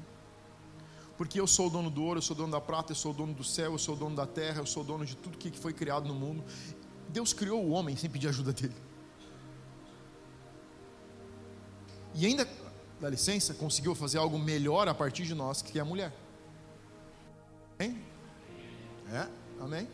[1.17, 3.13] porque eu sou o dono do ouro, eu sou o dono da prata, eu sou
[3.13, 5.17] o dono do céu, eu sou o dono da terra, eu sou o dono de
[5.17, 6.43] tudo que foi criado no mundo.
[7.07, 8.88] Deus criou o homem sem pedir ajuda dele.
[12.15, 12.47] E ainda,
[12.99, 16.13] dá licença, conseguiu fazer algo melhor a partir de nós, que é a mulher.
[17.79, 18.01] Amém?
[19.11, 19.27] É?
[19.59, 19.87] Amém?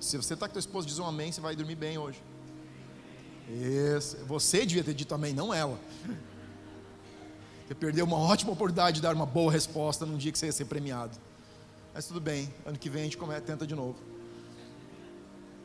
[0.00, 2.22] Se você está com a esposa, diz um amém, você vai dormir bem hoje.
[3.48, 4.16] Isso.
[4.24, 5.78] Você devia ter dito amém, não ela.
[7.66, 10.52] Você perdeu uma ótima oportunidade de dar uma boa resposta num dia que você ia
[10.52, 11.16] ser premiado.
[11.94, 14.13] Mas tudo bem, ano que vem a gente tenta de novo.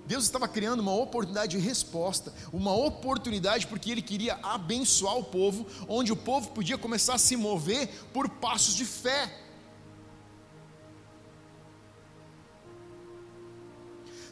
[0.10, 5.68] Deus estava criando uma oportunidade de resposta, uma oportunidade porque Ele queria abençoar o povo,
[5.88, 9.32] onde o povo podia começar a se mover por passos de fé.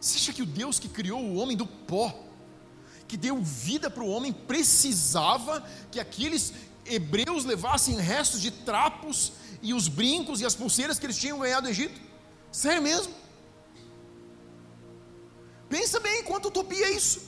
[0.01, 2.11] Você acha que o Deus que criou o homem do pó,
[3.07, 6.53] que deu vida para o homem, precisava que aqueles
[6.87, 11.67] hebreus levassem restos de trapos e os brincos e as pulseiras que eles tinham ganhado
[11.67, 12.01] do Egito?
[12.51, 13.26] Sério mesmo?
[15.69, 17.21] Pensa bem quanto utopia é isso.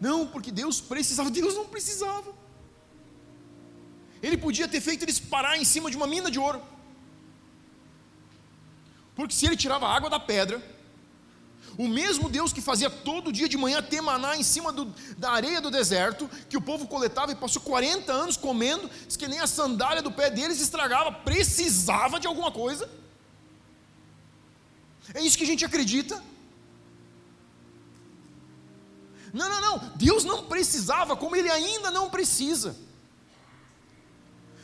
[0.00, 2.32] Não, porque Deus precisava, Deus não precisava.
[4.22, 6.62] Ele podia ter feito eles parar em cima de uma mina de ouro.
[9.14, 10.62] Porque se ele tirava a água da pedra,
[11.76, 14.84] o mesmo Deus que fazia todo dia de manhã ter maná em cima do,
[15.16, 19.40] da areia do deserto, que o povo coletava e passou 40 anos comendo, que nem
[19.40, 22.88] a sandália do pé deles estragava, precisava de alguma coisa.
[25.14, 26.22] É isso que a gente acredita.
[29.32, 29.92] Não, não, não.
[29.96, 32.76] Deus não precisava, como Ele ainda não precisa.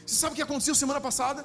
[0.07, 1.44] Você sabe o que aconteceu semana passada?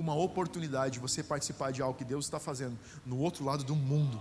[0.00, 3.76] uma oportunidade de você participar de algo que Deus está fazendo no outro lado do
[3.76, 4.20] mundo,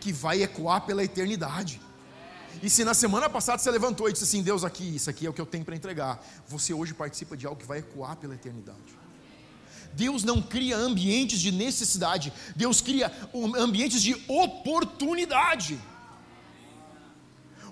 [0.00, 1.80] que vai ecoar pela eternidade.
[2.62, 5.30] E se na semana passada você levantou e disse assim: Deus, aqui, isso aqui é
[5.30, 8.34] o que eu tenho para entregar, você hoje participa de algo que vai ecoar pela
[8.34, 8.96] eternidade.
[9.92, 13.10] Deus não cria ambientes de necessidade, Deus cria
[13.58, 15.78] ambientes de oportunidade.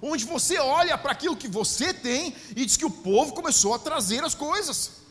[0.00, 3.78] Onde você olha para aquilo que você tem e diz que o povo começou a
[3.78, 5.02] trazer as coisas.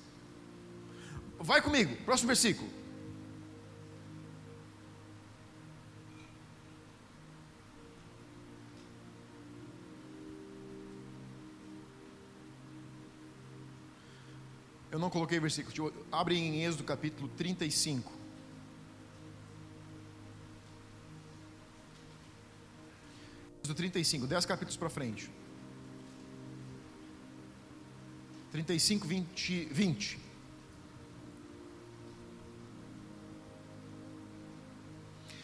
[1.39, 2.69] Vai comigo, próximo versículo.
[14.91, 15.91] Eu não coloquei versículo.
[16.11, 18.22] Abre em Êxodo capítulo 35.
[23.63, 25.31] Êxodo 35, 10 capítulos para frente.
[28.51, 30.19] 35, 20, 20.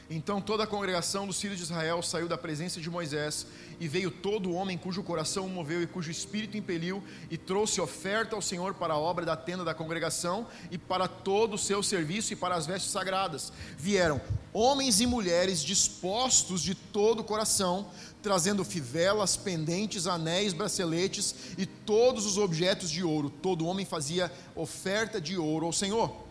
[0.09, 3.45] Então toda a congregação dos filhos de Israel saiu da presença de Moisés,
[3.79, 8.35] e veio todo homem cujo coração o moveu e cujo espírito impeliu, e trouxe oferta
[8.35, 12.33] ao Senhor para a obra da tenda da congregação, e para todo o seu serviço
[12.33, 13.53] e para as vestes sagradas.
[13.77, 14.19] Vieram
[14.51, 17.87] homens e mulheres dispostos de todo o coração,
[18.23, 23.29] trazendo fivelas, pendentes, anéis, braceletes e todos os objetos de ouro.
[23.29, 26.28] Todo homem fazia oferta de ouro ao Senhor.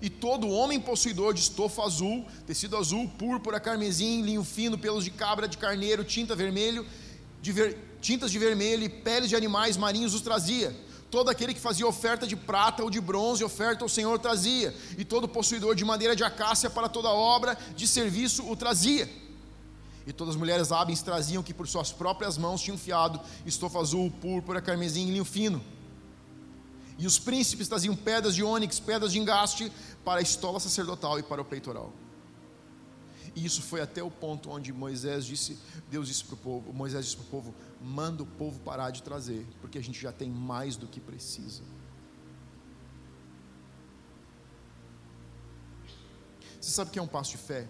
[0.00, 5.10] E todo homem possuidor de estofa azul, tecido azul, púrpura, carmesim, linho fino, pelos de
[5.10, 6.86] cabra, de carneiro, tinta vermelho,
[7.40, 10.74] de ver, tintas de vermelho e peles de animais marinhos os trazia.
[11.10, 14.74] Todo aquele que fazia oferta de prata ou de bronze, oferta ao Senhor trazia.
[14.98, 19.08] E todo possuidor de madeira de acácia para toda obra de serviço o trazia.
[20.06, 24.10] E todas as mulheres hábeis traziam que por suas próprias mãos tinham fiado estofa azul,
[24.20, 25.62] púrpura, carmesim e linho fino
[26.98, 29.70] e os príncipes traziam pedras de ônix, pedras de engaste
[30.04, 31.92] para a estola sacerdotal e para o peitoral.
[33.34, 35.58] E isso foi até o ponto onde Moisés disse,
[35.90, 39.02] Deus disse para o povo, Moisés disse para o povo, manda o povo parar de
[39.02, 41.62] trazer, porque a gente já tem mais do que precisa.
[46.58, 47.68] Você sabe o que é um passo de fé?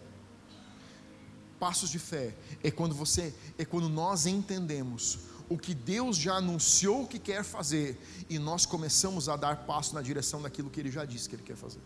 [1.58, 5.18] Passos de fé é quando você, é quando nós entendemos
[5.48, 10.02] o que Deus já anunciou que quer fazer e nós começamos a dar passo na
[10.02, 11.80] direção daquilo que Ele já disse que Ele quer fazer.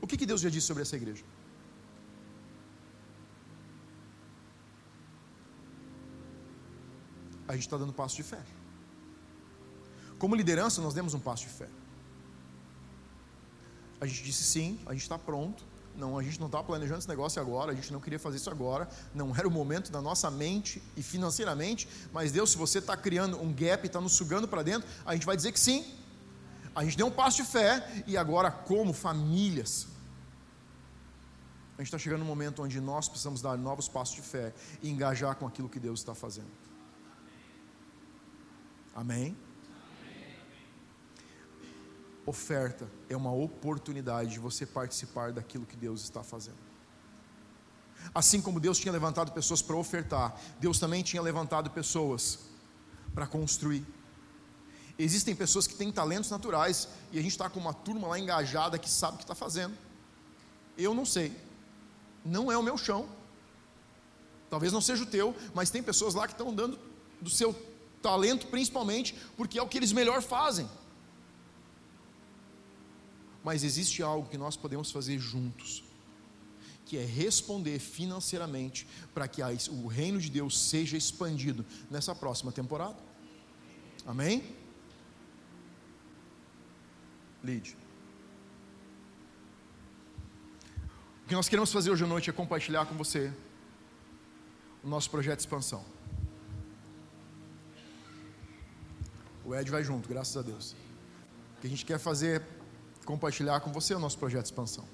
[0.00, 1.24] O que, que Deus já disse sobre essa igreja?
[7.46, 8.42] A gente está dando passo de fé.
[10.18, 11.68] Como liderança, nós demos um passo de fé.
[14.00, 15.64] A gente disse sim, a gente está pronto.
[15.96, 18.50] Não, a gente não estava planejando esse negócio agora, a gente não queria fazer isso
[18.50, 22.96] agora, não era o momento da nossa mente e financeiramente, mas Deus, se você está
[22.96, 25.84] criando um gap, está nos sugando para dentro, a gente vai dizer que sim.
[26.74, 29.86] A gente deu um passo de fé e agora, como famílias,
[31.76, 34.90] a gente está chegando no momento onde nós precisamos dar novos passos de fé e
[34.90, 36.50] engajar com aquilo que Deus está fazendo.
[38.94, 39.36] Amém?
[42.26, 46.56] Oferta é uma oportunidade de você participar daquilo que Deus está fazendo.
[48.14, 52.40] Assim como Deus tinha levantado pessoas para ofertar, Deus também tinha levantado pessoas
[53.14, 53.84] para construir.
[54.98, 58.78] Existem pessoas que têm talentos naturais e a gente está com uma turma lá engajada
[58.78, 59.76] que sabe o que está fazendo.
[60.78, 61.36] Eu não sei,
[62.24, 63.08] não é o meu chão.
[64.48, 66.78] Talvez não seja o teu, mas tem pessoas lá que estão dando
[67.20, 67.52] do seu
[68.00, 70.68] talento principalmente, porque é o que eles melhor fazem.
[73.44, 75.84] Mas existe algo que nós podemos fazer juntos,
[76.86, 82.96] que é responder financeiramente para que o reino de Deus seja expandido nessa próxima temporada.
[84.06, 84.42] Amém?
[87.42, 87.76] Lide.
[91.24, 93.32] O que nós queremos fazer hoje à noite é compartilhar com você
[94.82, 95.84] o nosso projeto de expansão.
[99.44, 100.72] O Ed vai junto, graças a Deus.
[101.56, 102.42] O que a gente quer fazer
[103.04, 104.84] compartilhar com você o nosso projeto de expansão.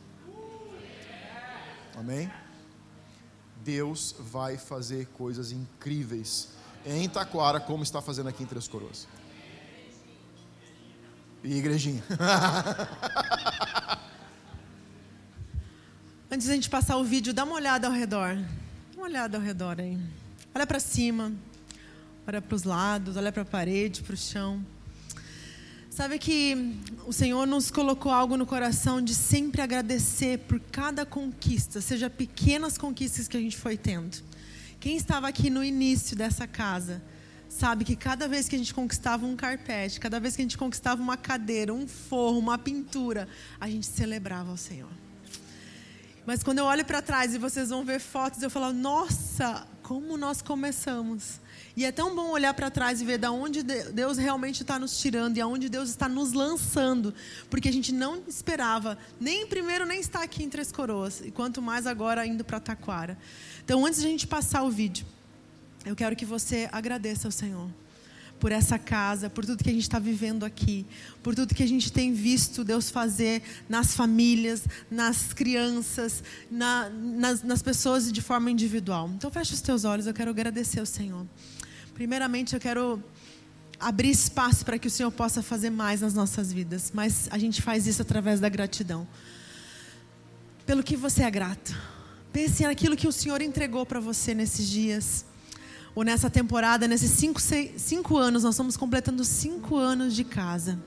[1.96, 2.30] Amém?
[3.64, 6.48] Deus vai fazer coisas incríveis
[6.84, 9.06] em Taquara, como está fazendo aqui em Três Coroas.
[11.42, 12.02] E igrejinha.
[16.30, 18.36] Antes da gente passar o vídeo, dá uma olhada ao redor.
[18.36, 19.98] Dá uma olhada ao redor aí.
[20.54, 21.32] Olha para cima.
[22.26, 24.64] Olha para os lados, olha para a parede, para o chão.
[25.90, 31.80] Sabe que o Senhor nos colocou algo no coração de sempre agradecer por cada conquista,
[31.80, 34.22] seja pequenas conquistas que a gente foi tendo.
[34.78, 37.02] Quem estava aqui no início dessa casa,
[37.48, 40.56] sabe que cada vez que a gente conquistava um carpete, cada vez que a gente
[40.56, 43.28] conquistava uma cadeira, um forro, uma pintura,
[43.60, 44.92] a gente celebrava ao Senhor.
[46.24, 50.16] Mas quando eu olho para trás e vocês vão ver fotos, eu falo: nossa, como
[50.16, 51.40] nós começamos.
[51.76, 54.98] E é tão bom olhar para trás e ver da onde Deus realmente está nos
[54.98, 57.14] tirando e aonde Deus está nos lançando,
[57.48, 61.62] porque a gente não esperava nem primeiro nem estar aqui em Três Coroas e quanto
[61.62, 63.16] mais agora indo para Taquara.
[63.64, 65.06] Então, antes de a gente passar o vídeo,
[65.84, 67.70] eu quero que você agradeça ao Senhor
[68.40, 70.86] por essa casa, por tudo que a gente está vivendo aqui,
[71.22, 77.42] por tudo que a gente tem visto Deus fazer nas famílias, nas crianças, na, nas,
[77.42, 79.10] nas pessoas de forma individual.
[79.14, 81.26] Então, feche os teus olhos, eu quero agradecer ao Senhor.
[81.94, 83.02] Primeiramente, eu quero
[83.78, 87.60] abrir espaço para que o Senhor possa fazer mais nas nossas vidas, mas a gente
[87.60, 89.06] faz isso através da gratidão.
[90.64, 91.76] Pelo que você é grato.
[92.32, 95.24] Pense naquilo que o Senhor entregou para você nesses dias,
[95.94, 100.78] ou nessa temporada, nesses cinco, seis, cinco anos, nós estamos completando cinco anos de casa,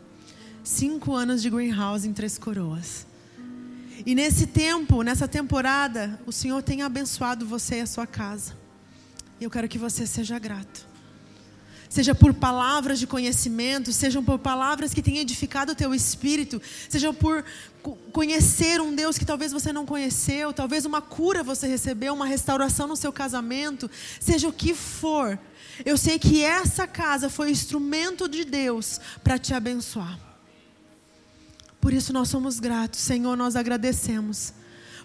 [0.64, 3.06] cinco anos de greenhouse em Três Coroas.
[4.06, 8.54] E nesse tempo, nessa temporada, o Senhor tem abençoado você e a sua casa.
[9.40, 10.93] E eu quero que você seja grato
[11.94, 17.14] seja por palavras de conhecimento, sejam por palavras que tenham edificado o teu espírito, sejam
[17.14, 17.46] por
[18.12, 22.88] conhecer um Deus que talvez você não conheceu, talvez uma cura você recebeu, uma restauração
[22.88, 25.38] no seu casamento, seja o que for.
[25.86, 30.18] Eu sei que essa casa foi instrumento de Deus para te abençoar.
[31.80, 34.52] Por isso nós somos gratos, Senhor, nós agradecemos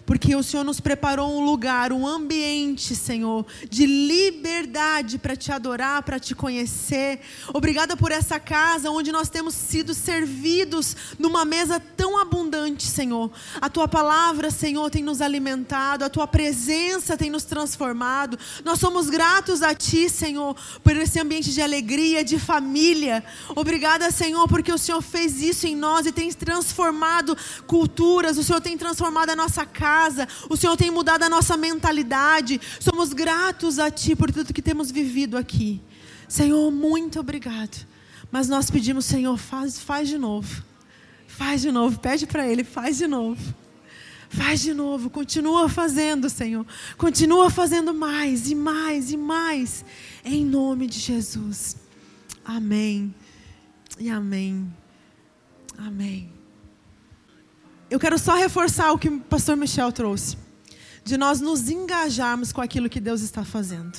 [0.09, 6.01] porque o Senhor nos preparou um lugar, um ambiente, Senhor, de liberdade para te adorar,
[6.01, 7.19] para te conhecer.
[7.53, 13.31] Obrigada por essa casa onde nós temos sido servidos numa mesa tão abundante, Senhor.
[13.61, 18.35] A tua palavra, Senhor, tem nos alimentado, a tua presença tem nos transformado.
[18.65, 23.23] Nós somos gratos a ti, Senhor, por esse ambiente de alegria, de família.
[23.55, 27.37] Obrigada, Senhor, porque o Senhor fez isso em nós e tem transformado
[27.67, 31.57] culturas, o Senhor tem transformado a nossa casa casa, o Senhor tem mudado a nossa
[31.57, 32.59] mentalidade.
[32.79, 35.81] Somos gratos a Ti por tudo que temos vivido aqui.
[36.27, 37.85] Senhor, muito obrigado.
[38.31, 40.63] Mas nós pedimos, Senhor, faz, faz de novo.
[41.27, 41.99] Faz de novo.
[41.99, 43.41] Pede para Ele, faz de novo.
[44.29, 46.63] Faz de novo, continua fazendo, Senhor.
[46.97, 49.83] Continua fazendo mais e mais e mais.
[50.23, 51.75] Em nome de Jesus.
[52.45, 53.13] Amém.
[53.99, 54.71] E amém.
[55.77, 56.38] Amém.
[57.89, 60.37] Eu quero só reforçar o que o pastor Michel trouxe.
[61.03, 63.97] De nós nos engajarmos com aquilo que Deus está fazendo.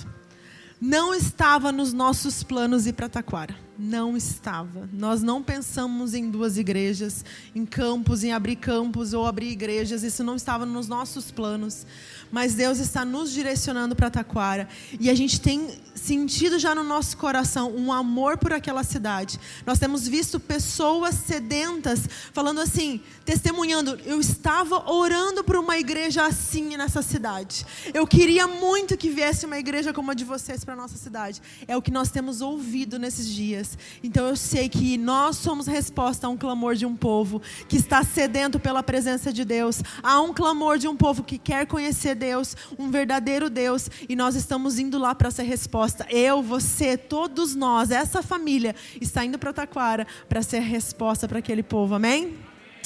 [0.80, 4.88] Não estava nos nossos planos ir para Taquara não estava.
[4.92, 7.24] Nós não pensamos em duas igrejas,
[7.54, 11.86] em campos, em abrir campos ou abrir igrejas, isso não estava nos nossos planos.
[12.30, 14.68] Mas Deus está nos direcionando para Taquara
[14.98, 19.38] e a gente tem sentido já no nosso coração um amor por aquela cidade.
[19.66, 26.76] Nós temos visto pessoas sedentas falando assim, testemunhando, eu estava orando por uma igreja assim
[26.76, 27.66] nessa cidade.
[27.92, 31.42] Eu queria muito que viesse uma igreja como a de vocês para nossa cidade.
[31.68, 33.76] É o que nós temos ouvido nesses dias.
[34.02, 38.02] Então eu sei que nós somos resposta a um clamor de um povo que está
[38.02, 39.82] sedento pela presença de Deus.
[40.02, 44.34] Há um clamor de um povo que quer conhecer Deus, um verdadeiro Deus, e nós
[44.34, 46.06] estamos indo lá para ser resposta.
[46.10, 51.62] Eu, você, todos nós, essa família está indo para Taquara para ser resposta para aquele
[51.62, 51.94] povo.
[51.94, 52.36] Amém?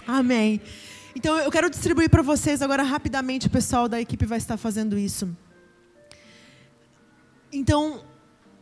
[0.06, 0.60] Amém.
[1.16, 4.96] Então eu quero distribuir para vocês agora rapidamente, o pessoal da equipe vai estar fazendo
[4.96, 5.28] isso.
[7.52, 8.02] Então,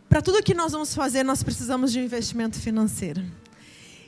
[0.08, 3.22] para tudo que nós vamos fazer, nós precisamos de um investimento financeiro.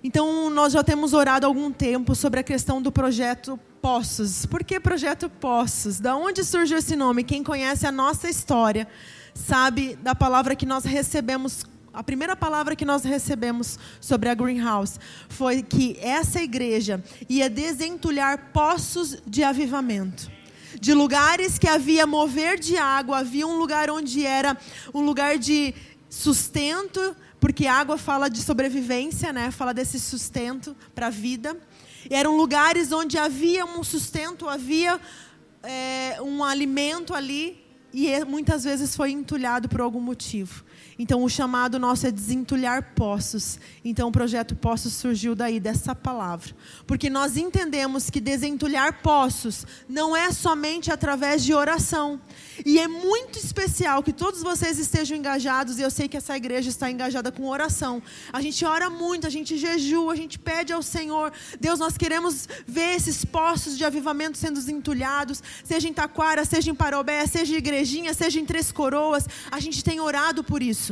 [0.03, 4.47] Então, nós já temos orado há algum tempo sobre a questão do projeto Poços.
[4.47, 6.01] Por que projeto Poços?
[6.01, 7.23] Da onde surgiu esse nome?
[7.23, 8.89] Quem conhece a nossa história
[9.35, 14.99] sabe da palavra que nós recebemos a primeira palavra que nós recebemos sobre a Greenhouse
[15.29, 20.31] foi que essa igreja ia desentulhar poços de avivamento
[20.81, 24.57] de lugares que havia mover de água, havia um lugar onde era
[24.95, 25.75] um lugar de
[26.09, 29.51] sustento, porque água fala de sobrevivência, né?
[29.51, 31.55] Fala desse sustento para a vida.
[32.09, 35.01] E eram lugares onde havia um sustento, havia
[35.63, 40.65] é, um alimento ali e é, muitas vezes foi entulhado por algum motivo.
[40.99, 43.59] Então, o chamado nosso é desentulhar poços.
[43.85, 46.55] Então, o projeto Poços surgiu daí, dessa palavra.
[46.87, 52.21] Porque nós entendemos que desentulhar poços não é somente através de oração.
[52.65, 56.69] E é muito especial que todos vocês estejam engajados, e eu sei que essa igreja
[56.69, 58.03] está engajada com oração.
[58.33, 61.33] A gente ora muito, a gente jejua, a gente pede ao Senhor.
[61.61, 66.75] Deus, nós queremos ver esses poços de avivamento sendo desentulhados, seja em Taquara, seja em
[66.75, 69.27] Parobé, seja em Igrejinha, seja em Três Coroas.
[69.51, 70.84] A gente tem orado por isso.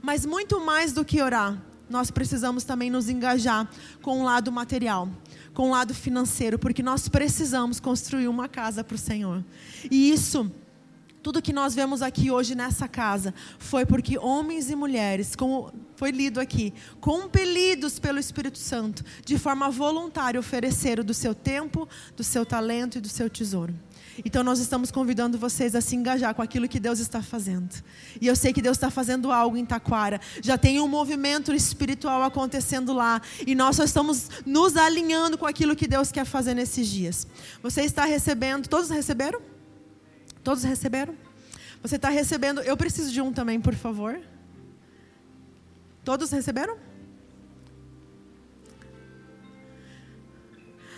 [0.00, 1.60] Mas muito mais do que orar,
[1.92, 3.68] nós precisamos também nos engajar
[4.00, 5.08] com o lado material,
[5.52, 9.44] com o lado financeiro, porque nós precisamos construir uma casa para o Senhor.
[9.90, 10.50] E isso,
[11.22, 16.10] tudo que nós vemos aqui hoje nessa casa, foi porque homens e mulheres, como foi
[16.10, 21.86] lido aqui, compelidos pelo Espírito Santo, de forma voluntária, ofereceram do seu tempo,
[22.16, 23.74] do seu talento e do seu tesouro.
[24.24, 27.82] Então nós estamos convidando vocês a se engajar com aquilo que Deus está fazendo.
[28.20, 30.20] E eu sei que Deus está fazendo algo em Taquara.
[30.42, 33.22] Já tem um movimento espiritual acontecendo lá.
[33.46, 37.26] E nós só estamos nos alinhando com aquilo que Deus quer fazer nesses dias.
[37.62, 38.68] Você está recebendo.
[38.68, 39.40] Todos receberam?
[40.44, 41.14] Todos receberam?
[41.82, 42.60] Você está recebendo.
[42.60, 44.20] Eu preciso de um também, por favor.
[46.04, 46.76] Todos receberam?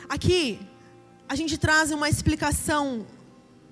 [0.09, 0.59] Aqui,
[1.29, 3.07] a gente traz uma explicação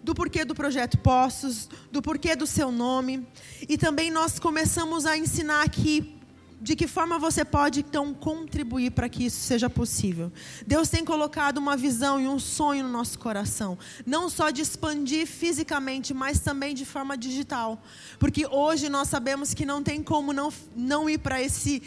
[0.03, 3.27] do porquê do projeto Poços, do porquê do seu nome,
[3.69, 6.19] e também nós começamos a ensinar aqui
[6.63, 10.33] de que forma você pode então contribuir para que isso seja possível.
[10.67, 15.27] Deus tem colocado uma visão e um sonho no nosso coração, não só de expandir
[15.27, 17.83] fisicamente, mas também de forma digital,
[18.19, 21.83] porque hoje nós sabemos que não tem como não, não ir para esse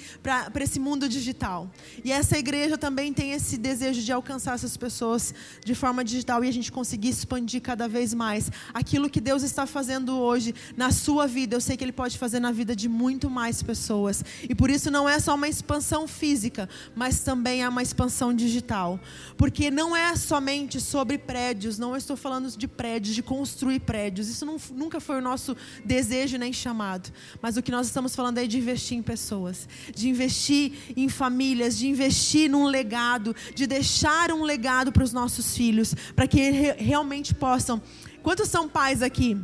[0.59, 1.69] esse mundo digital.
[2.03, 6.49] E essa igreja também tem esse desejo de alcançar essas pessoas de forma digital e
[6.49, 11.27] a gente conseguir expandir cada vez mais aquilo que Deus está fazendo hoje na sua
[11.27, 11.55] vida.
[11.55, 14.23] Eu sei que ele pode fazer na vida de muito mais pessoas.
[14.49, 18.33] E por por isso não é só uma expansão física, mas também é uma expansão
[18.33, 18.99] digital.
[19.37, 24.27] Porque não é somente sobre prédios, não estou falando de prédios, de construir prédios.
[24.27, 25.55] Isso não, nunca foi o nosso
[25.85, 27.13] desejo nem chamado.
[27.43, 31.77] Mas o que nós estamos falando é de investir em pessoas, de investir em famílias,
[31.77, 36.41] de investir num legado, de deixar um legado para os nossos filhos, para que
[36.79, 37.79] realmente possam.
[38.23, 39.37] Quantos são pais aqui?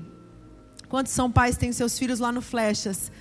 [0.89, 3.11] Quantos são pais têm seus filhos lá no Flechas?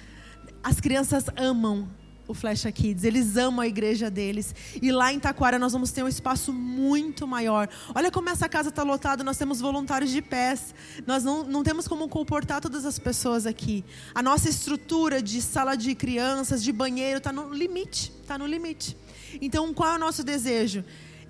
[0.63, 1.89] As crianças amam
[2.31, 4.55] o Flecha Kids, eles amam a igreja deles.
[4.81, 7.69] E lá em Taquara nós vamos ter um espaço muito maior.
[7.93, 10.73] Olha como essa casa está lotada, nós temos voluntários de pés.
[11.07, 13.85] Nós não, não temos como comportar todas as pessoas aqui.
[14.15, 18.13] A nossa estrutura de sala de crianças, de banheiro, está no limite.
[18.23, 18.97] Está no limite.
[19.41, 20.85] Então, qual é o nosso desejo?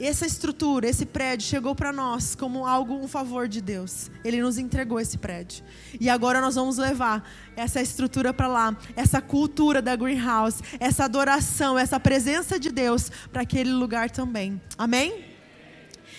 [0.06, 4.10] Essa estrutura, esse prédio chegou para nós como algo, um favor de Deus.
[4.24, 5.64] Ele nos entregou esse prédio.
[6.00, 11.78] E agora nós vamos levar essa estrutura para lá, essa cultura da Greenhouse, essa adoração,
[11.78, 14.60] essa presença de Deus para aquele lugar também.
[14.78, 15.29] Amém?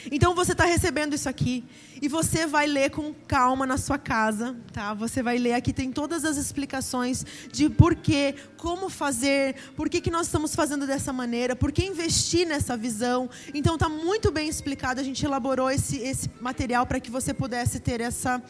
[0.10, 1.64] Então você está recebendo isso aqui
[2.02, 4.93] e você vai ler com calma na sua casa, tá?
[4.93, 10.10] Você vai ler aqui tem todas as explicações de porquê, como fazer, por que, que
[10.10, 13.30] nós estamos fazendo dessa maneira, por que investir nessa visão.
[13.54, 14.99] Então está muito bem explicado.
[14.99, 18.41] A gente elaborou esse, esse material para que você pudesse ter essa,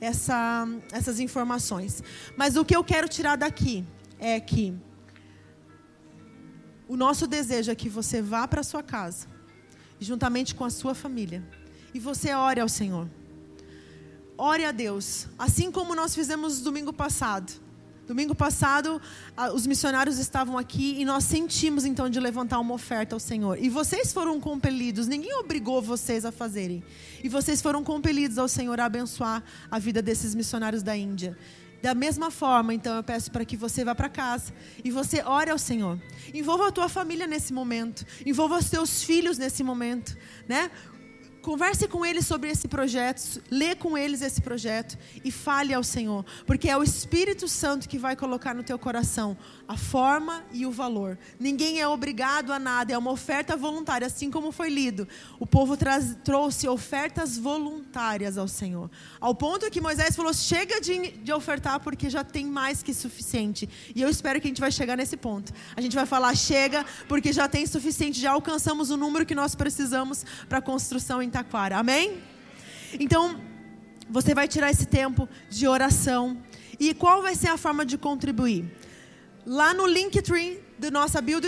[0.00, 2.02] essa, essas informações.
[2.36, 3.84] Mas o que eu quero tirar daqui
[4.18, 4.74] é que
[6.88, 9.35] o nosso desejo é que você vá para sua casa
[10.00, 11.42] juntamente com a sua família.
[11.94, 13.08] E você ore ao Senhor.
[14.38, 17.52] Ore a Deus, assim como nós fizemos domingo passado.
[18.06, 19.02] Domingo passado,
[19.52, 23.58] os missionários estavam aqui e nós sentimos então de levantar uma oferta ao Senhor.
[23.60, 26.84] E vocês foram compelidos, ninguém obrigou vocês a fazerem.
[27.24, 31.36] E vocês foram compelidos ao Senhor a abençoar a vida desses missionários da Índia.
[31.82, 34.52] Da mesma forma, então, eu peço para que você vá para casa
[34.84, 35.98] e você ore ao Senhor.
[36.34, 38.04] Envolva a tua família nesse momento.
[38.24, 40.16] Envolva os teus filhos nesse momento,
[40.48, 40.70] né?
[41.46, 46.26] Converse com eles sobre esse projeto, lê com eles esse projeto e fale ao Senhor,
[46.44, 49.36] porque é o Espírito Santo que vai colocar no teu coração
[49.68, 51.16] a forma e o valor.
[51.38, 55.06] Ninguém é obrigado a nada, é uma oferta voluntária, assim como foi lido.
[55.38, 55.76] O povo
[56.24, 58.90] trouxe ofertas voluntárias ao Senhor,
[59.20, 63.68] ao ponto que Moisés falou: chega de, de ofertar, porque já tem mais que suficiente.
[63.94, 65.52] E eu espero que a gente vai chegar nesse ponto.
[65.76, 69.54] A gente vai falar: chega, porque já tem suficiente, já alcançamos o número que nós
[69.54, 71.76] precisamos para a construção em Taquara.
[71.76, 72.22] Amém?
[72.98, 73.38] Então,
[74.08, 76.38] você vai tirar esse tempo de oração.
[76.80, 78.64] E qual vai ser a forma de contribuir?
[79.44, 81.46] Lá no Linktree do nossa bio do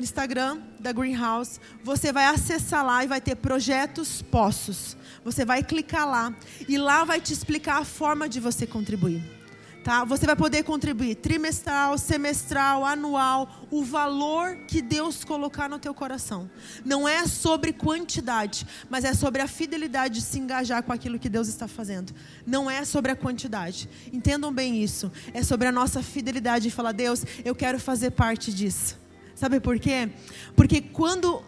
[0.00, 4.96] Instagram da Greenhouse, você vai acessar lá e vai ter projetos poços.
[5.24, 6.34] Você vai clicar lá
[6.68, 9.37] e lá vai te explicar a forma de você contribuir.
[9.82, 10.04] Tá?
[10.04, 16.50] Você vai poder contribuir trimestral, semestral, anual, o valor que Deus colocar no teu coração.
[16.84, 21.28] Não é sobre quantidade, mas é sobre a fidelidade de se engajar com aquilo que
[21.28, 22.12] Deus está fazendo.
[22.46, 23.88] Não é sobre a quantidade.
[24.12, 25.10] Entendam bem isso.
[25.32, 28.98] É sobre a nossa fidelidade de falar, Deus, eu quero fazer parte disso.
[29.34, 30.10] Sabe por quê?
[30.56, 31.42] Porque quando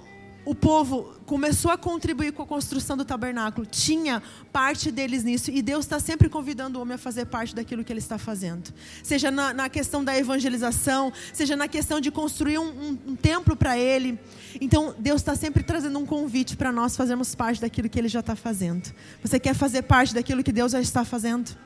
[0.51, 4.21] o povo começou a contribuir com a construção do tabernáculo, tinha
[4.53, 7.93] parte deles nisso, e Deus está sempre convidando o homem a fazer parte daquilo que
[7.93, 8.75] ele está fazendo.
[9.01, 13.55] Seja na, na questão da evangelização, seja na questão de construir um, um, um templo
[13.55, 14.19] para ele.
[14.61, 18.19] Então, Deus está sempre trazendo um convite para nós fazermos parte daquilo que ele já
[18.19, 18.93] está fazendo.
[19.23, 21.57] Você quer fazer parte daquilo que Deus já está fazendo?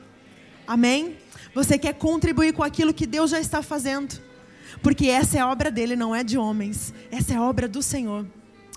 [0.67, 1.17] Amém?
[1.55, 4.21] Você quer contribuir com aquilo que Deus já está fazendo?
[4.83, 6.93] Porque essa é a obra dele, não é de homens.
[7.09, 8.27] Essa é a obra do Senhor.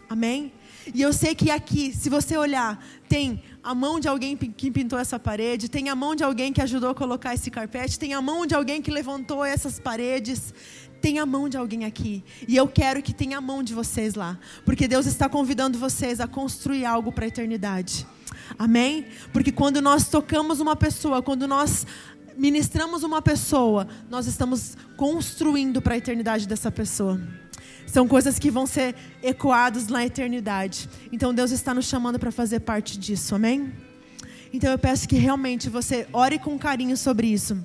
[0.09, 0.53] Amém?
[0.95, 4.99] E eu sei que aqui, se você olhar, tem a mão de alguém que pintou
[4.99, 8.23] essa parede, tem a mão de alguém que ajudou a colocar esse carpete, tem a
[8.23, 10.55] mão de alguém que levantou essas paredes,
[11.01, 12.25] tem a mão de alguém aqui.
[12.47, 16.21] E eu quero que tenha a mão de vocês lá, porque Deus está convidando vocês
[16.21, 18.07] a construir algo para a eternidade.
[18.59, 19.07] Amém?
[19.33, 21.87] Porque quando nós tocamos uma pessoa, quando nós
[22.39, 27.20] ministramos uma pessoa, nós estamos construindo para a eternidade dessa pessoa.
[27.86, 30.89] São coisas que vão ser ecoadas na eternidade.
[31.11, 33.72] Então Deus está nos chamando para fazer parte disso, amém?
[34.53, 37.62] Então eu peço que realmente você ore com carinho sobre isso.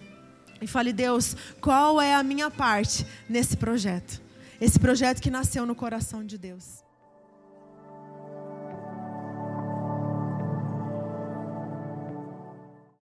[0.62, 4.22] E fale, Deus, qual é a minha parte nesse projeto?
[4.60, 6.83] Esse projeto que nasceu no coração de Deus.